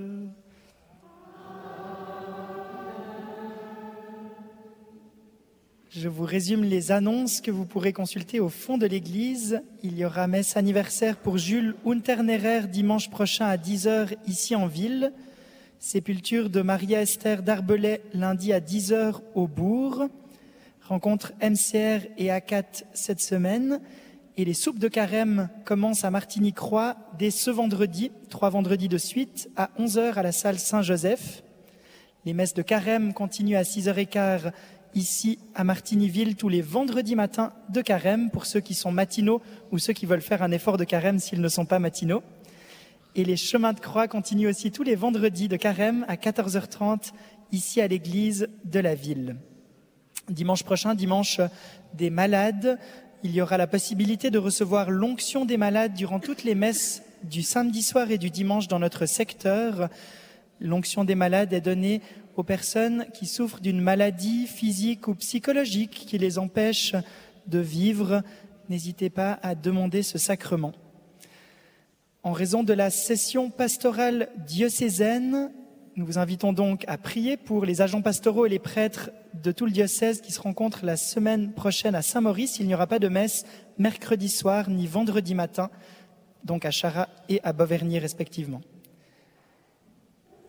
Je 5.92 6.08
vous 6.08 6.24
résume 6.24 6.62
les 6.62 6.92
annonces 6.92 7.40
que 7.40 7.50
vous 7.50 7.66
pourrez 7.66 7.92
consulter 7.92 8.38
au 8.38 8.48
fond 8.48 8.78
de 8.78 8.86
l'église. 8.86 9.60
Il 9.82 9.98
y 9.98 10.04
aura 10.04 10.28
messe 10.28 10.56
anniversaire 10.56 11.16
pour 11.16 11.36
Jules 11.36 11.74
Unternerer 11.84 12.68
dimanche 12.68 13.10
prochain 13.10 13.46
à 13.46 13.56
10h 13.56 14.16
ici 14.28 14.54
en 14.54 14.68
ville. 14.68 15.12
Sépulture 15.80 16.48
de 16.48 16.62
Maria 16.62 17.02
Esther 17.02 17.42
d'Arbelay 17.42 18.02
lundi 18.14 18.52
à 18.52 18.60
10h 18.60 19.16
au 19.34 19.48
bourg. 19.48 20.04
Rencontre 20.82 21.32
MCR 21.42 22.06
et 22.18 22.30
ACAT 22.30 22.84
cette 22.94 23.20
semaine. 23.20 23.80
Et 24.36 24.44
les 24.44 24.54
soupes 24.54 24.78
de 24.78 24.86
carême 24.86 25.48
commencent 25.64 26.04
à 26.04 26.12
Martigny-Croix 26.12 26.98
dès 27.18 27.32
ce 27.32 27.50
vendredi, 27.50 28.12
trois 28.28 28.50
vendredis 28.50 28.88
de 28.88 28.96
suite, 28.96 29.50
à 29.56 29.70
11h 29.76 30.14
à 30.14 30.22
la 30.22 30.30
salle 30.30 30.60
Saint-Joseph. 30.60 31.42
Les 32.24 32.32
messes 32.32 32.54
de 32.54 32.62
carême 32.62 33.12
continuent 33.12 33.56
à 33.56 33.62
6h15 33.62 34.52
ici 34.94 35.38
à 35.54 35.64
Martignyville 35.64 36.36
tous 36.36 36.48
les 36.48 36.62
vendredis 36.62 37.16
matins 37.16 37.52
de 37.68 37.80
carême 37.80 38.30
pour 38.30 38.46
ceux 38.46 38.60
qui 38.60 38.74
sont 38.74 38.92
matinaux 38.92 39.40
ou 39.70 39.78
ceux 39.78 39.92
qui 39.92 40.06
veulent 40.06 40.20
faire 40.20 40.42
un 40.42 40.50
effort 40.50 40.76
de 40.76 40.84
carême 40.84 41.18
s'ils 41.18 41.40
ne 41.40 41.48
sont 41.48 41.66
pas 41.66 41.78
matinaux. 41.78 42.22
Et 43.16 43.24
les 43.24 43.36
chemins 43.36 43.72
de 43.72 43.80
croix 43.80 44.08
continuent 44.08 44.48
aussi 44.48 44.70
tous 44.70 44.82
les 44.82 44.94
vendredis 44.94 45.48
de 45.48 45.56
carême 45.56 46.04
à 46.08 46.16
14h30 46.16 47.12
ici 47.52 47.80
à 47.80 47.88
l'église 47.88 48.48
de 48.64 48.80
la 48.80 48.94
ville. 48.94 49.36
Dimanche 50.28 50.62
prochain, 50.62 50.94
dimanche 50.94 51.40
des 51.94 52.10
malades, 52.10 52.78
il 53.22 53.32
y 53.32 53.42
aura 53.42 53.58
la 53.58 53.66
possibilité 53.66 54.30
de 54.30 54.38
recevoir 54.38 54.90
l'onction 54.90 55.44
des 55.44 55.56
malades 55.56 55.94
durant 55.94 56.20
toutes 56.20 56.44
les 56.44 56.54
messes 56.54 57.02
du 57.24 57.42
samedi 57.42 57.82
soir 57.82 58.10
et 58.10 58.18
du 58.18 58.30
dimanche 58.30 58.68
dans 58.68 58.78
notre 58.78 59.06
secteur. 59.06 59.88
L'onction 60.60 61.04
des 61.04 61.14
malades 61.14 61.52
est 61.52 61.60
donnée 61.60 62.00
aux 62.40 62.44
personnes 62.44 63.04
qui 63.12 63.26
souffrent 63.26 63.60
d'une 63.60 63.82
maladie 63.82 64.46
physique 64.46 65.08
ou 65.08 65.14
psychologique 65.14 65.90
qui 65.90 66.16
les 66.16 66.38
empêche 66.38 66.94
de 67.46 67.58
vivre. 67.58 68.22
N'hésitez 68.70 69.10
pas 69.10 69.38
à 69.42 69.54
demander 69.54 70.02
ce 70.02 70.16
sacrement. 70.16 70.72
En 72.22 72.32
raison 72.32 72.62
de 72.62 72.72
la 72.72 72.88
session 72.88 73.50
pastorale 73.50 74.30
diocésaine, 74.46 75.52
nous 75.96 76.06
vous 76.06 76.18
invitons 76.18 76.54
donc 76.54 76.84
à 76.86 76.96
prier 76.96 77.36
pour 77.36 77.66
les 77.66 77.82
agents 77.82 78.00
pastoraux 78.00 78.46
et 78.46 78.50
les 78.50 78.58
prêtres 78.58 79.10
de 79.34 79.52
tout 79.52 79.66
le 79.66 79.72
diocèse 79.72 80.22
qui 80.22 80.32
se 80.32 80.40
rencontrent 80.40 80.86
la 80.86 80.96
semaine 80.96 81.52
prochaine 81.52 81.94
à 81.94 82.00
Saint-Maurice. 82.00 82.58
Il 82.58 82.66
n'y 82.66 82.74
aura 82.74 82.86
pas 82.86 82.98
de 82.98 83.08
messe 83.08 83.44
mercredi 83.76 84.30
soir 84.30 84.70
ni 84.70 84.86
vendredi 84.86 85.34
matin, 85.34 85.68
donc 86.44 86.64
à 86.64 86.70
Chara 86.70 87.08
et 87.28 87.40
à 87.42 87.52
Beauvernier 87.52 87.98
respectivement 87.98 88.62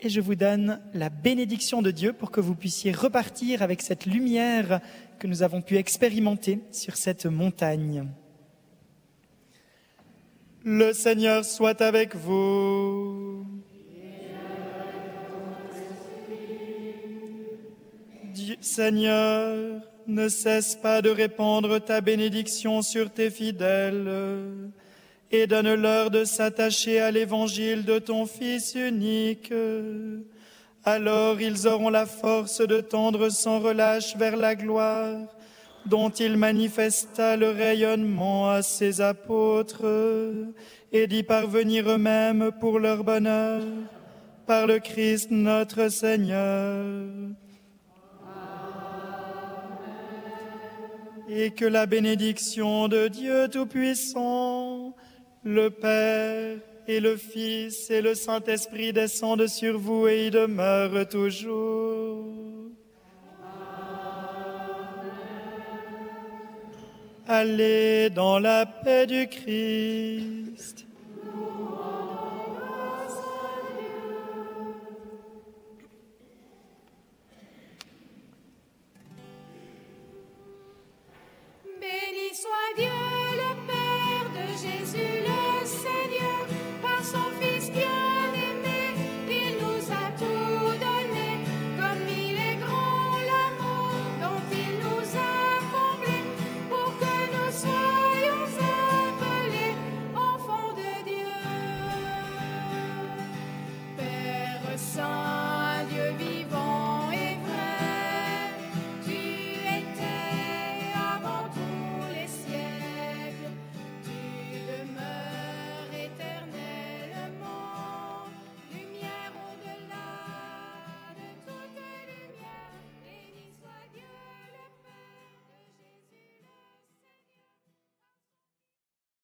et 0.02 0.10
je 0.10 0.20
vous 0.20 0.36
donne 0.36 0.82
la 0.94 1.10
bénédiction 1.10 1.82
de 1.82 1.92
Dieu 1.92 2.12
pour 2.12 2.32
que 2.32 2.42
vous 2.42 2.56
puissiez 2.56 2.92
repartir 2.92 3.62
avec 3.62 3.82
cette 3.82 4.06
lumière 4.06 4.82
que 5.20 5.28
nous 5.28 5.44
avons 5.44 5.62
pu 5.62 5.78
expérimenter 5.78 6.60
sur 6.72 6.98
cette 6.98 7.28
montagne. 7.28 8.08
Le 10.64 10.94
Seigneur 10.94 11.46
soit 11.46 11.82
avec 11.82 12.16
vous. 12.16 13.46
Seigneur, 18.60 19.82
ne 20.08 20.28
cesse 20.28 20.76
pas 20.76 21.02
de 21.02 21.10
répandre 21.10 21.80
ta 21.80 22.02
bénédiction 22.02 22.82
sur 22.82 23.12
tes 23.12 23.30
fidèles 23.30 24.72
et 25.32 25.48
donne-leur 25.48 26.12
de 26.12 26.24
s'attacher 26.24 27.00
à 27.00 27.12
l'évangile 27.12 27.86
de 27.86 28.00
ton 28.00 28.26
Fils 28.26 28.76
unique. 28.76 29.54
Alors 30.84 31.40
ils 31.40 31.68
auront 31.68 31.90
la 31.90 32.06
force 32.06 32.62
de 32.62 32.82
tendre 32.82 33.30
sans 33.30 33.60
relâche 33.60 34.16
vers 34.18 34.36
la 34.36 34.56
gloire 34.56 35.18
dont 35.86 36.10
il 36.10 36.38
manifesta 36.38 37.38
le 37.38 37.50
rayonnement 37.50 38.50
à 38.50 38.62
ses 38.62 39.02
apôtres 39.02 39.86
et 40.92 41.08
d'y 41.08 41.24
parvenir 41.24 41.90
eux-mêmes 41.90 42.52
pour 42.60 42.80
leur 42.80 43.04
bonheur 43.04 43.62
par 44.46 44.68
le 44.68 44.80
Christ 44.80 45.32
notre 45.32 45.90
Seigneur. 45.90 46.86
Et 51.30 51.52
que 51.52 51.66
la 51.66 51.86
bénédiction 51.86 52.90
de 52.90 53.08
Dieu 53.08 53.48
Tout-Puissant, 53.48 54.71
le 55.44 55.70
Père 55.70 56.58
et 56.88 57.00
le 57.00 57.18
Fils 57.18 57.90
et 57.90 58.02
le 58.02 58.14
Saint-Esprit 58.14 58.94
descendent 58.94 59.48
sur 59.48 59.80
vous 59.80 60.08
et 60.08 60.28
y 60.28 60.32
demeurent 60.32 61.08
toujours. 61.10 62.28
Allez 67.28 68.10
dans 68.10 68.40
la 68.40 68.66
paix 68.66 69.08
du 69.08 69.28
Christ. 69.28 70.86
Béni 81.80 82.36
soit 82.36 82.76
Dieu. 82.78 83.11